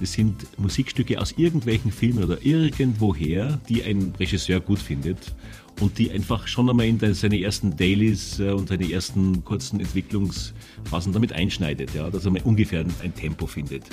Das 0.00 0.12
sind 0.12 0.46
Musikstücke 0.58 1.20
aus 1.20 1.32
irgendwelchen 1.36 1.92
Filmen 1.92 2.24
oder 2.24 2.44
irgendwoher, 2.44 3.60
die 3.68 3.84
ein 3.84 4.14
Regisseur 4.18 4.58
gut 4.58 4.80
findet 4.80 5.34
und 5.80 5.98
die 5.98 6.10
einfach 6.10 6.46
schon 6.46 6.68
einmal 6.68 6.86
in 6.86 6.98
seine 7.14 7.40
ersten 7.40 7.76
Dailies 7.76 8.40
äh, 8.40 8.50
und 8.50 8.68
seine 8.68 8.90
ersten 8.90 9.44
kurzen 9.44 9.80
Entwicklungsphasen 9.80 11.12
damit 11.12 11.32
einschneidet, 11.32 11.94
ja, 11.94 12.10
dass 12.10 12.24
er 12.24 12.30
mal 12.30 12.42
ungefähr 12.42 12.84
ein 13.02 13.14
Tempo 13.14 13.46
findet. 13.46 13.84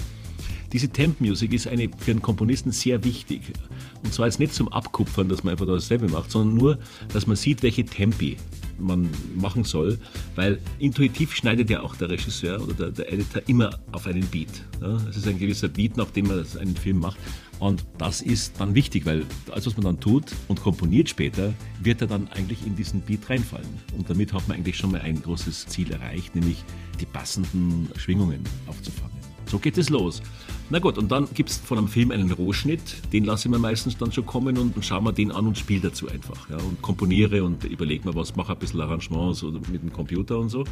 Diese 0.74 0.90
Temp 0.90 1.22
Music 1.22 1.54
ist 1.54 1.68
eine, 1.68 1.90
für 1.98 2.12
einen 2.12 2.22
Komponisten 2.22 2.72
sehr 2.72 3.04
wichtig. 3.04 3.42
Und 4.04 4.14
zwar 4.14 4.26
jetzt 4.26 4.40
nicht 4.40 4.54
zum 4.54 4.68
Abkupfern, 4.68 5.30
dass 5.30 5.44
man 5.44 5.54
einfach 5.54 5.68
dasselbe 5.68 6.08
macht, 6.10 6.32
sondern 6.32 6.58
nur, 6.58 6.80
dass 7.14 7.28
man 7.28 7.36
sieht, 7.36 7.64
welche 7.64 7.86
Tempi 7.86 8.38
man 8.78 9.10
machen 9.36 9.64
soll, 9.64 9.98
weil 10.36 10.60
intuitiv 10.80 11.34
schneidet 11.34 11.70
ja 11.70 11.82
auch 11.82 11.96
der 11.96 12.10
Regisseur 12.10 12.62
oder 12.62 12.74
der, 12.74 12.92
der 12.92 13.14
Editor 13.14 13.42
immer 13.48 13.80
auf 13.92 14.08
einen 14.08 14.26
Beat. 14.28 14.50
Ja? 14.82 14.98
Es 15.10 15.18
ist 15.18 15.28
ein 15.28 15.40
gewisser 15.40 15.68
Beat, 15.68 15.98
nachdem 15.98 16.28
man 16.28 16.46
einen 16.60 16.76
Film 16.76 17.00
macht. 17.00 17.18
Und 17.60 17.86
das 17.98 18.22
ist 18.22 18.60
dann 18.60 18.76
wichtig, 18.76 19.06
weil 19.06 19.26
alles, 19.52 19.66
was 19.66 19.78
man 19.78 19.86
dann 19.86 20.00
tut 20.00 20.26
und 20.48 20.62
komponiert 20.62 21.10
später, 21.10 21.54
wird 21.82 22.02
er 22.02 22.08
dann 22.08 22.28
eigentlich 22.30 22.66
in 22.66 22.76
diesen 22.76 23.02
Beat 23.02 23.30
reinfallen. 23.30 23.68
Und 23.98 24.10
damit 24.10 24.34
hat 24.34 24.48
man 24.48 24.58
eigentlich 24.58 24.78
schon 24.78 24.92
mal 24.92 25.02
ein 25.02 25.22
großes 25.22 25.68
Ziel 25.68 25.92
erreicht, 25.92 26.36
nämlich 26.36 26.64
die 27.00 27.06
passenden 27.06 27.90
Schwingungen 27.96 28.42
aufzufangen. 28.68 29.35
So 29.48 29.60
geht 29.60 29.78
es 29.78 29.90
los. 29.90 30.22
Na 30.72 30.80
gut, 30.80 30.98
und 30.98 31.12
dann 31.12 31.28
gibt 31.34 31.50
es 31.50 31.58
von 31.58 31.78
einem 31.78 31.88
Film 31.88 32.10
einen 32.10 32.32
Rohschnitt, 32.32 32.82
den 33.14 33.26
lasse 33.26 33.48
ich 33.48 33.52
mir 33.52 33.60
meistens 33.60 33.98
dann 33.98 34.12
schon 34.12 34.26
kommen 34.26 34.58
und, 34.58 34.76
und 34.76 34.84
schaue 34.84 35.04
mir 35.04 35.14
den 35.14 35.32
an 35.32 35.46
und 35.46 35.58
spiele 35.58 35.82
dazu 35.82 36.10
einfach. 36.10 36.50
Ja, 36.50 36.58
und 36.58 36.82
komponiere 36.82 37.44
und 37.44 37.64
überlege 37.66 38.08
mir 38.08 38.16
was, 38.16 38.36
mache 38.36 38.54
ein 38.54 38.60
bisschen 38.60 38.82
Arrangements 38.82 39.44
oder 39.44 39.60
mit 39.72 39.84
dem 39.84 39.94
Computer 39.94 40.40
und 40.40 40.50
so. 40.50 40.64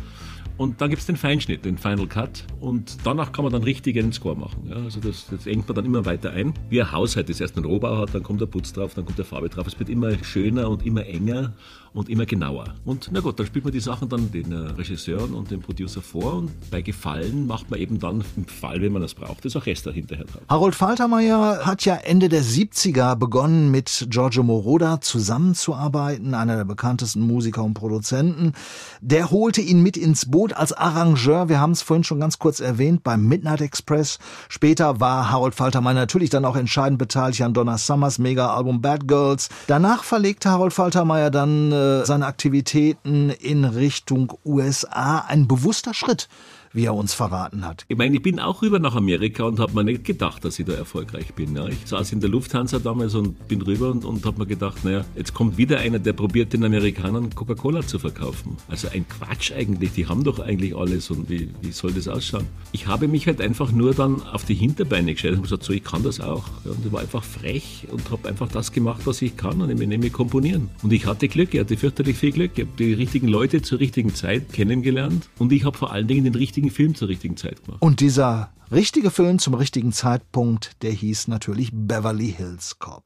Und 0.58 0.82
dann 0.82 0.90
gibt 0.90 1.00
es 1.00 1.06
den 1.06 1.16
Feinschnitt, 1.16 1.66
den 1.66 1.78
Final 1.78 2.08
Cut 2.08 2.46
und 2.60 2.98
danach 3.04 3.32
kann 3.32 3.44
man 3.44 3.54
dann 3.54 3.64
richtig 3.64 3.98
einen 3.98 4.14
Score 4.14 4.36
machen. 4.36 4.68
Ja, 4.68 4.78
also 4.78 5.00
das, 5.00 5.28
das 5.30 5.46
engt 5.46 5.68
man 5.68 5.76
dann 5.76 5.86
immer 5.86 6.06
weiter 6.06 6.32
ein. 6.32 6.54
Wie 6.70 6.82
ein 6.82 6.92
Haushalt, 6.92 7.30
das 7.30 7.40
erst 7.40 7.56
einen 7.56 7.66
Rohbau 7.66 7.98
hat, 7.98 8.16
dann 8.16 8.24
kommt 8.24 8.42
der 8.42 8.48
Putz 8.48 8.74
drauf, 8.74 8.94
dann 8.96 9.06
kommt 9.06 9.18
der 9.18 9.26
Farbe 9.26 9.50
drauf. 9.50 9.68
Es 9.68 9.78
wird 9.78 9.90
immer 9.90 10.12
schöner 10.24 10.70
und 10.70 10.86
immer 10.86 11.06
enger 11.06 11.54
und 11.94 12.10
immer 12.10 12.26
genauer. 12.26 12.66
Und 12.86 13.10
na 13.12 13.20
gut, 13.20 13.40
dann 13.40 13.46
spielt 13.46 13.66
man 13.66 13.74
die 13.74 13.80
Sachen 13.80 14.10
dann 14.10 14.32
den 14.32 14.52
äh, 14.52 14.56
Regisseuren 14.56 15.34
und 15.34 15.52
dem 15.52 15.62
Producer 15.62 16.02
vor 16.02 16.36
und 16.36 16.52
bei 16.72 16.82
Gefallen 16.82 17.46
macht 17.48 17.70
man 17.70 17.80
eben 17.80 18.00
dann 18.00 18.24
im 18.36 18.46
Fall, 18.46 18.82
wenn 18.82 18.92
man 18.92 19.02
das 19.02 19.14
braucht, 19.14 19.46
das 19.46 19.56
Orchester 19.56 19.92
hinterher 19.92 20.26
drauf. 20.26 20.42
Harold 20.50 20.76
Faltermeier 20.76 21.66
hat 21.66 21.86
ja 21.86 21.96
Ende 21.96 22.30
der 22.30 22.44
70er 22.44 23.16
begonnen 23.16 23.70
mit 23.72 24.08
Giorgio 24.10 24.44
Moroder 24.44 25.02
zusammenzuarbeiten, 25.02 26.34
einer 26.34 26.58
der 26.58 26.66
bekanntesten 26.66 27.22
Musiker 27.22 27.64
und 27.64 27.76
Produzenten. 27.76 28.54
Der 29.02 29.30
holte 29.30 29.62
ihn 29.62 29.84
mit 29.84 29.98
ins 29.98 30.30
Boot 30.30 30.54
als 30.54 30.74
Arrangeur, 30.74 31.50
wir 31.50 31.60
haben 31.60 31.72
es 31.72 31.82
vorhin 31.82 32.04
schon 32.04 32.20
ganz 32.20 32.40
kurz 32.40 32.60
erwähnt, 32.60 33.04
beim 33.04 33.28
Midnight 33.28 33.62
Express. 33.62 34.18
Später 34.50 35.00
war 35.00 35.30
Harold 35.30 35.54
Faltermeier 35.56 35.94
natürlich 35.94 36.30
dann 36.32 36.46
auch 36.46 36.56
entscheidend 36.56 36.98
beteiligt 36.98 37.42
an 37.42 37.54
Donna 37.54 37.78
Summers 37.78 38.18
Mega-Album 38.18 38.82
Bad 38.82 39.08
Girls. 39.08 39.50
Danach 39.68 40.04
verlegte 40.04 40.50
Harold 40.50 40.74
Faltermeier 40.74 41.30
dann 41.30 41.72
äh, 41.72 41.83
seine 42.06 42.26
Aktivitäten 42.26 43.30
in 43.30 43.66
Richtung 43.66 44.34
USA. 44.46 45.20
Ein 45.28 45.48
bewusster 45.48 45.94
Schritt 45.94 46.28
wie 46.74 46.86
er 46.86 46.96
uns 46.96 47.14
verraten 47.14 47.66
hat. 47.66 47.86
Ich 47.88 47.98
meine, 47.98 48.16
ich 48.16 48.22
bin 48.22 48.40
auch 48.40 48.62
rüber 48.62 48.80
nach 48.80 48.96
Amerika 48.96 49.44
und 49.44 49.60
habe 49.60 49.74
mir 49.74 49.84
nicht 49.84 50.04
gedacht, 50.04 50.44
dass 50.44 50.60
ich 50.60 50.66
da 50.66 50.74
erfolgreich 50.74 51.34
bin. 51.34 51.56
Ja. 51.56 51.68
Ich 51.68 51.78
saß 51.86 52.12
in 52.12 52.20
der 52.20 52.30
Lufthansa 52.30 52.80
damals 52.80 53.16
und 53.16 53.48
bin 53.48 53.62
rüber 53.62 53.92
und, 53.92 54.06
und 54.06 54.26
habe 54.26 54.40
mir 54.40 54.48
gedacht, 54.48 54.84
naja, 54.84 55.06
jetzt 55.16 55.34
kommt 55.34 55.58
wieder 55.58 55.80
einer, 55.80 56.00
der 56.00 56.14
probiert 56.14 56.54
den 56.54 56.64
Amerikanern 56.64 57.34
Coca-Cola 57.34 57.86
zu 57.86 58.00
verkaufen. 58.00 58.58
Also 58.68 58.88
ein 58.90 59.06
Quatsch 59.08 59.52
eigentlich, 59.52 59.92
die 59.94 60.08
haben 60.08 60.24
doch 60.24 60.40
eigentlich 60.40 60.76
alles 60.76 61.12
und 61.12 61.30
wie, 61.30 61.50
wie 61.62 61.72
soll 61.72 61.92
das 61.92 62.08
ausschauen? 62.08 62.48
Ich 62.72 62.88
habe 62.88 63.08
mich 63.08 63.28
halt 63.28 63.40
einfach 63.40 63.72
nur 63.72 63.94
dann 63.94 64.22
auf 64.24 64.46
die 64.46 64.56
Hinterbeine 64.56 65.14
gestellt 65.14 65.36
und 65.36 65.44
gesagt, 65.44 65.64
so, 65.64 65.74
ich 65.74 65.84
kann 65.84 66.04
das 66.04 66.20
auch. 66.20 66.48
Ja, 66.66 66.72
und 66.72 66.86
ich 66.86 66.92
war 66.92 67.02
einfach 67.02 67.24
frech 67.24 67.88
und 67.92 68.10
habe 68.10 68.28
einfach 68.28 68.50
das 68.50 68.72
gemacht, 68.72 69.02
was 69.06 69.22
ich 69.22 69.38
kann 69.38 69.62
und 69.62 69.70
ich 69.70 69.88
nämlich 69.88 70.14
komponieren. 70.14 70.70
Und 70.82 70.92
ich 70.92 71.06
hatte 71.06 71.28
Glück, 71.28 71.54
ich 71.54 71.60
hatte 71.60 71.78
fürchterlich 71.78 72.18
viel 72.18 72.32
Glück. 72.32 72.52
Ich 72.56 72.66
habe 72.66 72.78
die 72.80 72.94
richtigen 72.94 73.28
Leute 73.28 73.62
zur 73.62 73.80
richtigen 73.80 74.16
Zeit 74.16 74.52
kennengelernt 74.54 75.30
und 75.38 75.52
ich 75.52 75.66
habe 75.66 75.78
vor 75.78 75.92
allen 75.92 76.08
Dingen 76.08 76.24
den 76.24 76.36
richtigen 76.36 76.63
richtigen 76.64 76.70
Film 76.70 76.96
zur 76.96 77.10
richtigen 77.10 77.38
Zeit 77.38 77.64
gemacht. 77.64 77.82
Und 77.82 78.00
dieser 78.00 78.54
richtige 78.72 79.12
Film 79.12 79.40
zum 79.40 79.54
richtigen 79.54 79.92
Zeitpunkt, 79.92 80.82
der 80.82 80.92
hieß 80.92 81.28
natürlich 81.28 81.72
Beverly 81.74 82.32
Hills 82.32 82.80
Cop. 82.80 83.04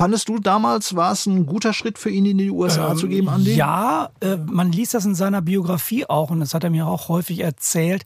Fandest 0.00 0.30
du 0.30 0.38
damals, 0.38 0.96
war 0.96 1.12
es 1.12 1.26
ein 1.26 1.44
guter 1.44 1.74
Schritt 1.74 1.98
für 1.98 2.08
ihn 2.08 2.24
in 2.24 2.38
die 2.38 2.50
USA 2.50 2.92
ähm, 2.92 2.96
zu 2.96 3.06
geben, 3.06 3.28
Andi? 3.28 3.52
Ja, 3.52 4.08
äh, 4.22 4.36
man 4.36 4.72
liest 4.72 4.94
das 4.94 5.04
in 5.04 5.14
seiner 5.14 5.42
Biografie 5.42 6.06
auch 6.06 6.30
und 6.30 6.40
das 6.40 6.54
hat 6.54 6.64
er 6.64 6.70
mir 6.70 6.86
auch 6.86 7.10
häufig 7.10 7.40
erzählt. 7.40 8.04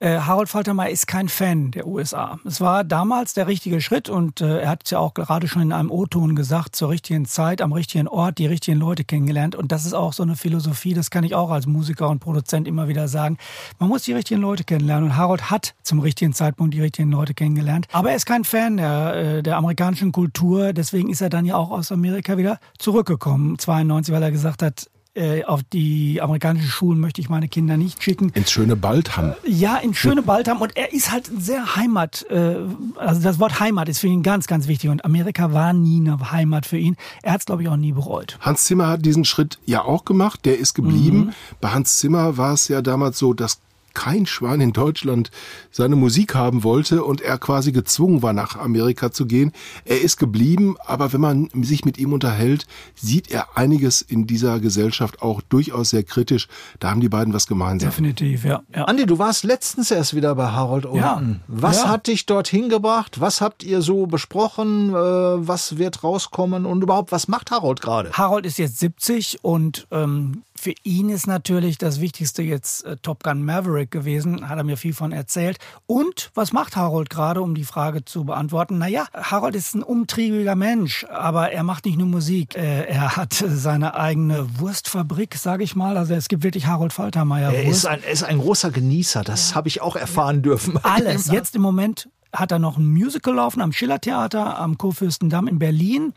Äh, 0.00 0.18
Harold 0.18 0.48
Faltermeyer 0.48 0.90
ist 0.90 1.06
kein 1.06 1.28
Fan 1.28 1.70
der 1.70 1.86
USA. 1.86 2.40
Es 2.44 2.60
war 2.60 2.82
damals 2.82 3.32
der 3.32 3.46
richtige 3.46 3.80
Schritt 3.80 4.08
und 4.08 4.40
äh, 4.40 4.62
er 4.62 4.70
hat 4.70 4.80
es 4.86 4.90
ja 4.90 4.98
auch 4.98 5.14
gerade 5.14 5.46
schon 5.46 5.62
in 5.62 5.70
einem 5.70 5.92
O-Ton 5.92 6.34
gesagt, 6.34 6.74
zur 6.74 6.90
richtigen 6.90 7.26
Zeit, 7.26 7.62
am 7.62 7.72
richtigen 7.72 8.08
Ort, 8.08 8.38
die 8.38 8.46
richtigen 8.46 8.80
Leute 8.80 9.04
kennengelernt. 9.04 9.54
Und 9.54 9.70
das 9.70 9.86
ist 9.86 9.94
auch 9.94 10.14
so 10.14 10.24
eine 10.24 10.34
Philosophie, 10.34 10.94
das 10.94 11.10
kann 11.10 11.22
ich 11.22 11.36
auch 11.36 11.52
als 11.52 11.68
Musiker 11.68 12.08
und 12.08 12.18
Produzent 12.18 12.66
immer 12.66 12.88
wieder 12.88 13.06
sagen. 13.06 13.38
Man 13.78 13.88
muss 13.88 14.02
die 14.02 14.14
richtigen 14.14 14.40
Leute 14.40 14.64
kennenlernen 14.64 15.10
und 15.10 15.16
Harold 15.16 15.48
hat 15.48 15.76
zum 15.84 16.00
richtigen 16.00 16.32
Zeitpunkt 16.32 16.74
die 16.74 16.80
richtigen 16.80 17.12
Leute 17.12 17.34
kennengelernt. 17.34 17.86
Aber 17.92 18.10
er 18.10 18.16
ist 18.16 18.26
kein 18.26 18.42
Fan 18.42 18.78
der, 18.78 19.14
äh, 19.14 19.42
der 19.44 19.58
amerikanischen 19.58 20.10
Kultur, 20.10 20.72
deswegen 20.72 21.08
ist 21.08 21.20
er 21.20 21.35
dann 21.36 21.44
ja 21.44 21.56
auch 21.56 21.70
aus 21.70 21.92
Amerika 21.92 22.36
wieder 22.38 22.58
zurückgekommen, 22.78 23.58
92, 23.58 24.14
weil 24.14 24.22
er 24.22 24.30
gesagt 24.30 24.62
hat, 24.62 24.88
äh, 25.16 25.44
auf 25.44 25.62
die 25.62 26.20
amerikanischen 26.20 26.68
Schulen 26.68 27.00
möchte 27.00 27.22
ich 27.22 27.30
meine 27.30 27.48
Kinder 27.48 27.78
nicht 27.78 28.02
schicken. 28.02 28.30
Ins 28.34 28.50
schöne 28.50 28.76
Baltham. 28.76 29.34
Ja, 29.46 29.76
ins 29.76 29.96
schöne 29.96 30.20
Baltham. 30.22 30.60
Und 30.60 30.76
er 30.76 30.92
ist 30.92 31.10
halt 31.10 31.30
sehr 31.38 31.74
Heimat, 31.74 32.26
äh, 32.28 32.56
also 32.96 33.22
das 33.22 33.38
Wort 33.38 33.58
Heimat 33.58 33.88
ist 33.88 34.00
für 34.00 34.08
ihn 34.08 34.22
ganz, 34.22 34.46
ganz 34.46 34.68
wichtig. 34.68 34.90
Und 34.90 35.06
Amerika 35.06 35.54
war 35.54 35.72
nie 35.72 36.00
eine 36.00 36.32
Heimat 36.32 36.66
für 36.66 36.76
ihn. 36.76 36.96
Er 37.22 37.32
hat 37.32 37.40
es, 37.40 37.46
glaube 37.46 37.62
ich, 37.62 37.68
auch 37.68 37.76
nie 37.76 37.92
bereut. 37.92 38.36
Hans 38.40 38.64
Zimmer 38.66 38.88
hat 38.88 39.06
diesen 39.06 39.24
Schritt 39.24 39.58
ja 39.64 39.82
auch 39.82 40.04
gemacht. 40.04 40.44
Der 40.44 40.58
ist 40.58 40.74
geblieben. 40.74 41.18
Mhm. 41.18 41.32
Bei 41.62 41.70
Hans 41.70 41.96
Zimmer 41.96 42.36
war 42.36 42.52
es 42.52 42.68
ja 42.68 42.82
damals 42.82 43.18
so, 43.18 43.32
dass 43.32 43.60
kein 43.96 44.26
Schwein 44.26 44.60
in 44.60 44.72
Deutschland 44.74 45.30
seine 45.70 45.96
Musik 45.96 46.34
haben 46.34 46.64
wollte 46.64 47.02
und 47.02 47.22
er 47.22 47.38
quasi 47.38 47.72
gezwungen 47.72 48.20
war, 48.20 48.34
nach 48.34 48.54
Amerika 48.54 49.10
zu 49.10 49.24
gehen. 49.24 49.52
Er 49.86 50.02
ist 50.02 50.18
geblieben, 50.18 50.76
aber 50.84 51.14
wenn 51.14 51.22
man 51.22 51.48
sich 51.62 51.86
mit 51.86 51.96
ihm 51.96 52.12
unterhält, 52.12 52.66
sieht 52.94 53.30
er 53.30 53.56
einiges 53.56 54.02
in 54.02 54.26
dieser 54.26 54.60
Gesellschaft 54.60 55.22
auch 55.22 55.40
durchaus 55.40 55.90
sehr 55.90 56.02
kritisch. 56.02 56.46
Da 56.78 56.90
haben 56.90 57.00
die 57.00 57.08
beiden 57.08 57.32
was 57.32 57.46
gemeinsam. 57.46 57.88
Definitiv, 57.88 58.44
ja. 58.44 58.60
ja. 58.74 58.84
Andi, 58.84 59.06
du 59.06 59.18
warst 59.18 59.44
letztens 59.44 59.90
erst 59.90 60.14
wieder 60.14 60.34
bei 60.34 60.48
Harold 60.48 60.84
unten. 60.84 60.98
Ja. 60.98 61.22
Was 61.48 61.84
ja. 61.84 61.88
hat 61.88 62.06
dich 62.06 62.26
dorthin 62.26 62.68
gebracht? 62.68 63.18
Was 63.18 63.40
habt 63.40 63.64
ihr 63.64 63.80
so 63.80 64.06
besprochen? 64.06 64.90
Äh, 64.90 64.94
was 64.94 65.78
wird 65.78 66.04
rauskommen? 66.04 66.66
Und 66.66 66.82
überhaupt, 66.82 67.12
was 67.12 67.28
macht 67.28 67.50
Harold 67.50 67.80
gerade? 67.80 68.12
Harold 68.12 68.44
ist 68.44 68.58
jetzt 68.58 68.78
70 68.78 69.38
und 69.40 69.86
ähm, 69.90 70.42
für 70.66 70.74
ihn 70.82 71.10
ist 71.10 71.28
natürlich 71.28 71.78
das 71.78 72.00
Wichtigste 72.00 72.42
jetzt 72.42 72.84
äh, 72.84 72.96
Top 72.96 73.22
Gun 73.22 73.44
Maverick 73.44 73.92
gewesen, 73.92 74.48
hat 74.48 74.58
er 74.58 74.64
mir 74.64 74.76
viel 74.76 74.94
von 74.94 75.12
erzählt. 75.12 75.58
Und 75.86 76.32
was 76.34 76.52
macht 76.52 76.74
Harold 76.74 77.08
gerade, 77.08 77.40
um 77.40 77.54
die 77.54 77.62
Frage 77.62 78.04
zu 78.04 78.24
beantworten? 78.24 78.76
Naja, 78.76 79.06
Harold 79.14 79.54
ist 79.54 79.76
ein 79.76 79.84
umtriebiger 79.84 80.56
Mensch, 80.56 81.06
aber 81.08 81.52
er 81.52 81.62
macht 81.62 81.84
nicht 81.84 81.98
nur 81.98 82.08
Musik. 82.08 82.56
Äh, 82.56 82.82
er 82.86 83.16
hat 83.16 83.32
seine 83.32 83.94
eigene 83.94 84.58
Wurstfabrik, 84.58 85.36
sage 85.36 85.62
ich 85.62 85.76
mal. 85.76 85.96
Also 85.96 86.14
es 86.14 86.26
gibt 86.26 86.42
wirklich 86.42 86.66
Harold 86.66 86.92
Faltermeier. 86.92 87.52
Er 87.52 87.64
ist 87.64 87.86
ein, 87.86 88.00
ist 88.02 88.24
ein 88.24 88.38
großer 88.38 88.72
Genießer, 88.72 89.22
das 89.22 89.54
habe 89.54 89.68
ich 89.68 89.80
auch 89.82 89.94
erfahren 89.94 90.42
dürfen. 90.42 90.78
Alles. 90.82 91.28
Jetzt 91.28 91.54
im 91.54 91.62
Moment 91.62 92.08
hat 92.32 92.50
er 92.50 92.58
noch 92.58 92.76
ein 92.76 92.86
Musical 92.86 93.34
laufen 93.34 93.60
am 93.60 93.70
Schillertheater 93.70 94.58
am 94.58 94.78
Kurfürstendamm 94.78 95.46
in 95.46 95.60
Berlin. 95.60 96.12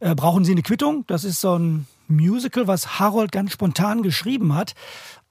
Äh, 0.00 0.16
brauchen 0.16 0.44
Sie 0.44 0.50
eine 0.50 0.62
Quittung? 0.62 1.04
Das 1.06 1.22
ist 1.22 1.40
so 1.40 1.56
ein 1.56 1.86
Musical, 2.08 2.66
was 2.66 2.98
Harold 2.98 3.32
ganz 3.32 3.52
spontan 3.52 4.02
geschrieben 4.02 4.54
hat 4.54 4.74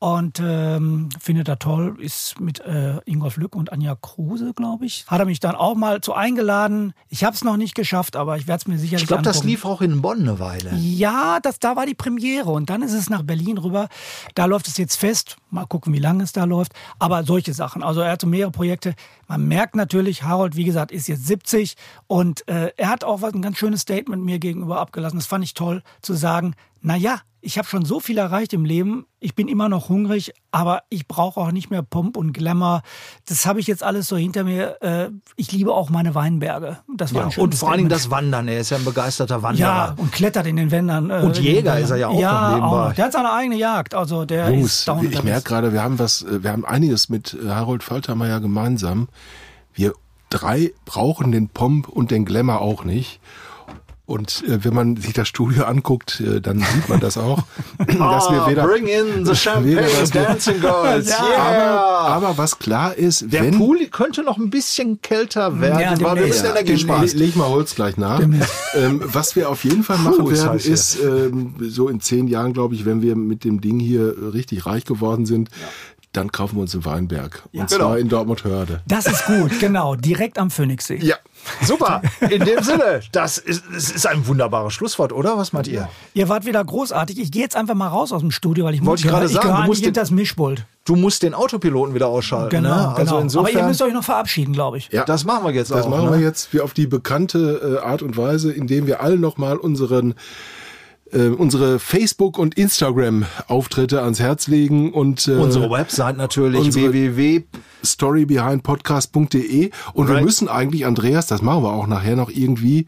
und 0.02 0.42
ähm, 0.44 1.10
findet 1.20 1.48
er 1.48 1.60
toll, 1.60 1.96
ist 2.00 2.40
mit 2.40 2.60
äh, 2.62 2.98
Ingolf 3.06 3.38
Lück 3.38 3.56
und 3.56 3.72
Anja 3.72 3.96
Kruse, 4.02 4.52
glaube 4.56 4.88
ich. 4.88 5.06
Hat 5.06 5.20
er 5.20 5.28
mich 5.28 5.40
dann 5.40 5.54
auch 5.54 5.76
mal 5.76 6.02
zu 6.02 6.16
eingeladen. 6.16 6.94
Ich 7.08 7.24
habe 7.24 7.36
es 7.36 7.44
noch 7.44 7.56
nicht 7.56 7.76
geschafft, 7.76 8.16
aber 8.16 8.36
ich 8.38 8.48
werde 8.48 8.62
es 8.62 8.68
mir 8.68 8.80
sicherlich 8.80 9.04
Ich 9.04 9.08
glaube, 9.08 9.22
das 9.22 9.44
lief 9.44 9.64
auch 9.64 9.80
in 9.80 10.02
Bonn 10.02 10.22
eine 10.22 10.40
Weile. 10.40 10.74
Ja, 10.74 11.40
das, 11.40 11.60
da 11.60 11.76
war 11.76 11.86
die 11.86 11.94
Premiere 11.94 12.50
und 12.50 12.72
dann 12.72 12.82
ist 12.82 12.94
es 12.94 13.12
nach 13.12 13.22
Berlin 13.22 13.60
rüber. 13.60 13.90
Da 14.34 14.46
läuft 14.46 14.68
es 14.68 14.78
jetzt 14.78 14.96
fest. 14.96 15.38
Mal 15.52 15.68
gucken, 15.68 15.94
wie 15.94 16.00
lange 16.00 16.24
es 16.24 16.32
da 16.32 16.46
läuft. 16.46 16.74
Aber 16.98 17.24
solche 17.24 17.54
Sachen. 17.54 17.84
Also 17.84 18.02
er 18.02 18.14
hat 18.14 18.22
so 18.22 18.28
mehrere 18.28 18.50
Projekte. 18.50 18.96
Man 19.28 19.48
merkt 19.48 19.76
natürlich, 19.76 20.24
Harold, 20.24 20.56
wie 20.56 20.64
gesagt, 20.64 20.92
ist 20.92 21.10
jetzt 21.10 21.28
70 21.28 21.76
und 22.08 22.48
äh, 22.48 22.72
er 22.76 22.90
hat 22.90 23.04
auch 23.04 23.22
was, 23.22 23.36
ein 23.36 23.44
ganz 23.44 23.60
schönes 23.60 23.82
Statement 23.82 24.26
mir 24.26 24.40
gegenüber 24.40 24.80
abgelassen. 24.80 25.20
Das 25.20 25.28
fand 25.28 25.44
ich 25.44 25.54
toll, 25.54 25.84
zu 26.02 26.16
sagen, 26.16 26.56
na 26.82 26.96
ja, 26.96 27.22
ich 27.44 27.58
habe 27.58 27.68
schon 27.68 27.86
so 27.86 28.00
viel 28.00 28.20
erreicht 28.20 28.54
im 28.54 28.66
Leben. 28.66 29.06
Ich 29.20 29.34
bin 29.34 29.48
immer 29.48 29.68
noch 29.68 29.90
hungrig, 29.90 30.32
aber 30.52 30.84
ich 30.90 31.08
brauche 31.08 31.40
auch 31.40 31.52
nicht 31.52 31.72
mehr 31.72 31.82
Pomp 31.82 32.16
und 32.16 32.34
Glamour. 32.34 32.84
Das 33.28 33.48
habe 33.48 33.60
ich 33.60 33.66
jetzt 33.66 33.84
alles 33.84 34.08
so 34.08 34.16
hinter 34.16 34.44
mir. 34.44 34.82
Äh, 34.82 35.10
ich 35.36 35.52
liebe 35.52 35.74
auch 35.74 35.90
meine 35.90 36.14
Weinberge. 36.14 36.80
Das 36.96 37.16
war 37.16 37.32
ja, 37.32 37.42
und 37.42 37.56
vor 37.56 37.70
allen 37.70 37.80
Dingen 37.80 37.90
das 37.90 38.12
Wandern. 38.12 38.48
Er 38.48 38.60
ist 38.60 38.70
ja 38.70 38.78
ein 38.78 38.86
begeisterter 38.86 39.42
Wanderer. 39.42 39.68
Ja, 39.68 39.96
und 39.98 40.12
klettert 40.12 40.46
in 40.46 40.56
den 40.56 40.70
Wändern. 40.70 41.10
Äh, 41.10 41.22
und 41.24 41.40
Jäger 41.40 41.80
ist 41.80 41.90
er 41.90 41.98
ja 41.98 42.08
auch 42.10 42.20
ja, 42.20 42.64
auch. 42.64 42.94
Der 42.94 43.06
hat 43.06 43.14
seine 43.14 43.32
eigene 43.32 43.58
Jagd. 43.58 43.96
Also 43.96 44.26
der 44.26 44.52
Jungs, 44.52 44.88
ist 44.88 45.04
ich 45.04 45.24
merke 45.24 45.44
gerade, 45.44 45.74
wir 45.74 45.82
haben 45.82 45.98
was, 45.98 46.22
äh, 46.22 46.44
wir 46.44 46.52
haben 46.52 46.66
einiges 46.66 47.10
mit 47.10 47.36
Harold 47.48 47.84
Faltermeier 47.84 48.40
gemeinsam. 48.40 49.08
Wir 49.74 49.94
drei 50.30 50.74
brauchen 50.86 51.32
den 51.32 51.50
Pomp 51.50 51.90
und 51.90 52.12
den 52.12 52.26
Glamour 52.26 52.62
auch 52.62 52.84
nicht. 52.84 53.20
Und 54.12 54.44
äh, 54.48 54.64
wenn 54.64 54.74
man 54.74 54.98
sich 54.98 55.14
das 55.14 55.28
Studio 55.28 55.64
anguckt, 55.64 56.20
äh, 56.22 56.42
dann 56.42 56.60
sieht 56.60 56.90
man 56.90 57.00
das 57.00 57.18
auch, 57.18 57.44
dass 57.78 57.88
wir 58.30 58.44
Ah, 58.44 58.48
weder, 58.50 58.68
bring 58.68 58.88
in 58.88 59.26
the 59.26 59.36
champagne, 59.36 59.78
weder 59.78 59.88
das- 60.00 60.12
dancing 60.12 60.60
girls. 60.60 61.08
yeah. 61.10 61.38
aber, 61.38 62.28
aber 62.28 62.38
was 62.38 62.60
klar 62.60 62.94
ist, 62.96 63.32
Der 63.32 63.44
wenn 63.44 63.58
Pool 63.58 63.88
könnte 63.88 64.24
noch 64.24 64.38
ein 64.38 64.50
bisschen 64.50 65.02
kälter 65.02 65.60
werden, 65.62 65.80
Ja, 65.80 66.02
weil 66.02 66.16
wir 66.18 66.28
müssen 66.28 66.46
Energie 66.48 66.74
Ja, 66.74 66.78
sparen. 66.78 67.02
Leg, 67.04 67.14
leg 67.14 67.36
mal 67.36 67.48
Holz 67.50 67.76
gleich 67.76 67.98
nach. 67.98 68.20
Ähm, 68.20 69.02
was 69.04 69.36
wir 69.36 69.50
auf 69.50 69.64
jeden 69.64 69.84
Fall 69.84 69.98
machen 69.98 70.18
Puh, 70.26 70.30
ist 70.30 70.44
werden, 70.44 70.60
ist 70.60 71.00
ähm, 71.02 71.56
so 71.62 71.88
in 71.88 72.00
zehn 72.02 72.28
Jahren, 72.28 72.54
glaube 72.54 72.76
ich, 72.76 72.86
wenn 72.86 73.02
wir 73.02 73.16
mit 73.16 73.44
dem 73.44 73.62
Ding 73.62 73.80
hier 73.80 74.14
richtig 74.34 74.66
reich 74.66 74.86
geworden 74.86 75.26
sind, 75.26 75.50
dann 76.14 76.30
kaufen 76.34 76.58
wir 76.58 76.62
uns 76.64 76.74
einen 76.76 76.84
Weinberg. 76.84 77.44
Und 77.54 77.70
zwar 77.70 77.80
Genau. 77.80 77.96
in 77.96 78.10
Dortmund-Hörde. 78.10 78.82
Das 78.86 79.08
ist 79.08 79.26
gut, 79.26 79.60
genau. 79.62 79.96
Direkt 79.96 80.38
am 80.40 80.52
Phoenixsee. 80.52 80.98
Ja. 81.02 81.16
Super. 81.64 82.02
In 82.30 82.44
dem 82.44 82.64
Sinne, 82.64 83.02
das 83.12 83.38
ist, 83.38 83.64
es 83.76 83.92
ist 83.92 84.08
ein 84.08 84.26
wunderbares 84.28 84.74
Schlusswort, 84.74 85.12
oder? 85.14 85.38
Was 85.38 85.54
meint 85.54 85.68
ihr? 85.68 85.90
Ihr 86.14 86.30
wart 86.30 86.46
wieder 86.46 86.64
großartig. 86.64 87.20
Ich 87.20 87.32
gehe 87.32 87.42
jetzt 87.44 87.56
einfach 87.56 87.76
mal 87.76 87.88
raus 87.88 88.12
aus 88.12 88.22
dem 88.22 88.32
Studio, 88.32 88.66
weil 88.66 88.74
ich 88.74 88.86
Wollte 88.86 89.02
ich 89.02 89.06
muss 89.06 89.12
gerade 89.12 89.26
ich 89.26 89.32
sagen, 89.34 89.48
gehöre 89.48 89.62
du 89.62 89.68
musst 89.68 89.84
hinter 89.84 90.02
das 90.02 90.12
Mischpult. 90.12 90.66
Du 90.86 90.96
musst 90.96 91.24
den 91.24 91.34
Autopiloten 91.34 91.94
wieder 91.94 92.08
ausschalten. 92.08 92.50
Genau, 92.50 92.70
ne? 92.70 92.88
Also 92.90 92.96
genau. 92.96 93.12
Aber 93.12 93.22
insofern, 93.22 93.58
ihr 93.58 93.64
müsst 93.66 93.82
euch 93.82 93.94
noch 93.94 94.04
verabschieden, 94.04 94.54
glaube 94.54 94.78
ich. 94.78 94.90
Ja. 94.92 95.06
das 95.06 95.26
machen 95.26 95.46
wir 95.46 95.54
jetzt 95.54 95.72
Das 95.72 95.86
auch. 95.86 95.90
machen 95.90 96.06
ne? 96.06 96.18
wir 96.18 96.20
jetzt 96.20 96.54
wie 96.54 96.62
auf 96.62 96.74
die 96.74 96.88
bekannte 96.88 97.80
äh, 97.82 97.86
Art 97.86 98.02
und 98.02 98.18
Weise, 98.18 98.52
indem 98.52 98.88
wir 98.88 99.02
allen 99.02 99.22
nochmal 99.22 99.58
unseren 99.58 100.16
äh, 101.14 101.28
unsere 101.28 101.80
Facebook- 101.80 102.38
und 102.38 102.56
Instagram-Auftritte 102.56 104.02
ans 104.02 104.20
Herz 104.20 104.48
legen 104.48 104.92
und 104.94 105.28
äh, 105.28 105.32
Unsere 105.32 105.70
Website 105.70 106.18
natürlich 106.18 106.60
unsere- 106.62 106.94
www. 106.94 107.44
storybehindpodcast.de 107.84 109.72
und 109.94 110.08
wir 110.08 110.16
Right. 110.16 110.24
müssen 110.24 110.48
eigentlich, 110.48 110.86
Andreas, 110.86 111.28
das 111.28 111.42
machen 111.42 111.64
wir 111.64 111.72
auch 111.74 111.88
nachher 111.88 112.16
noch 112.16 112.30
irgendwie, 112.30 112.86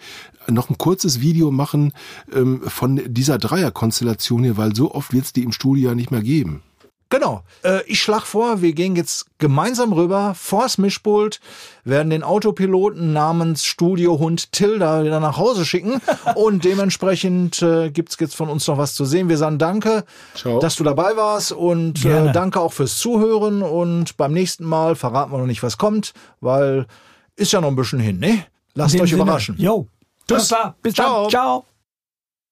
noch 0.47 0.69
ein 0.69 0.77
kurzes 0.77 1.21
Video 1.21 1.51
machen 1.51 1.93
ähm, 2.35 2.61
von 2.67 3.01
dieser 3.07 3.37
Dreierkonstellation 3.37 4.43
hier, 4.43 4.57
weil 4.57 4.75
so 4.75 4.93
oft 4.93 5.13
wird 5.13 5.25
es 5.25 5.33
die 5.33 5.43
im 5.43 5.51
Studio 5.51 5.89
ja 5.89 5.95
nicht 5.95 6.11
mehr 6.11 6.21
geben. 6.21 6.61
Genau. 7.09 7.43
Äh, 7.63 7.83
ich 7.85 8.01
schlage 8.01 8.25
vor, 8.25 8.61
wir 8.61 8.73
gehen 8.73 8.95
jetzt 8.95 9.25
gemeinsam 9.37 9.93
rüber 9.93 10.33
vors 10.35 10.77
Mischpult, 10.77 11.39
werden 11.83 12.09
den 12.09 12.23
Autopiloten 12.23 13.13
namens 13.13 13.65
Studiohund 13.65 14.51
Tilda 14.51 15.03
wieder 15.03 15.19
nach 15.19 15.37
Hause 15.37 15.65
schicken 15.65 16.01
und 16.35 16.63
dementsprechend 16.63 17.61
äh, 17.61 17.91
gibt's 17.91 18.17
jetzt 18.19 18.35
von 18.35 18.49
uns 18.49 18.67
noch 18.67 18.77
was 18.77 18.95
zu 18.95 19.05
sehen. 19.05 19.29
Wir 19.29 19.37
sagen 19.37 19.59
danke, 19.59 20.05
Ciao. 20.33 20.59
dass 20.59 20.75
du 20.75 20.83
dabei 20.83 21.15
warst 21.15 21.51
und 21.51 22.03
äh, 22.05 22.31
danke 22.31 22.59
auch 22.59 22.73
fürs 22.73 22.97
Zuhören 22.97 23.61
und 23.61 24.17
beim 24.17 24.33
nächsten 24.33 24.65
Mal 24.65 24.95
verraten 24.95 25.31
wir 25.31 25.37
noch 25.37 25.45
nicht, 25.45 25.61
was 25.61 25.77
kommt, 25.77 26.13
weil 26.41 26.87
ist 27.35 27.51
ja 27.51 27.61
noch 27.61 27.69
ein 27.69 27.75
bisschen 27.75 27.99
hin, 27.99 28.19
ne? 28.19 28.45
Lasst 28.75 28.95
euch 28.95 29.09
Sinne, 29.09 29.21
überraschen. 29.21 29.55
Jo. 29.57 29.87
Tschüss. 30.27 30.53
Bis 30.81 30.93
Ciao. 30.95 31.23
dann. 31.23 31.29
Ciao. 31.29 31.65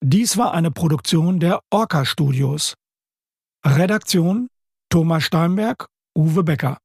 Dies 0.00 0.36
war 0.36 0.52
eine 0.52 0.70
Produktion 0.70 1.40
der 1.40 1.60
Orca 1.70 2.04
Studios. 2.04 2.74
Redaktion 3.64 4.48
Thomas 4.90 5.22
Steinberg, 5.24 5.86
Uwe 6.16 6.42
Becker. 6.42 6.78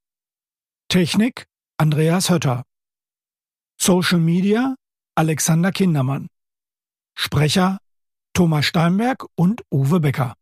Technik 0.90 1.48
Andreas 1.78 2.30
Hötter. 2.30 2.64
Social 3.82 4.20
Media 4.20 4.76
Alexander 5.16 5.72
Kindermann. 5.72 6.28
Sprecher 7.16 7.80
Thomas 8.34 8.68
Steinberg 8.68 9.26
und 9.36 9.64
Uwe 9.72 10.00
Becker. 10.00 10.36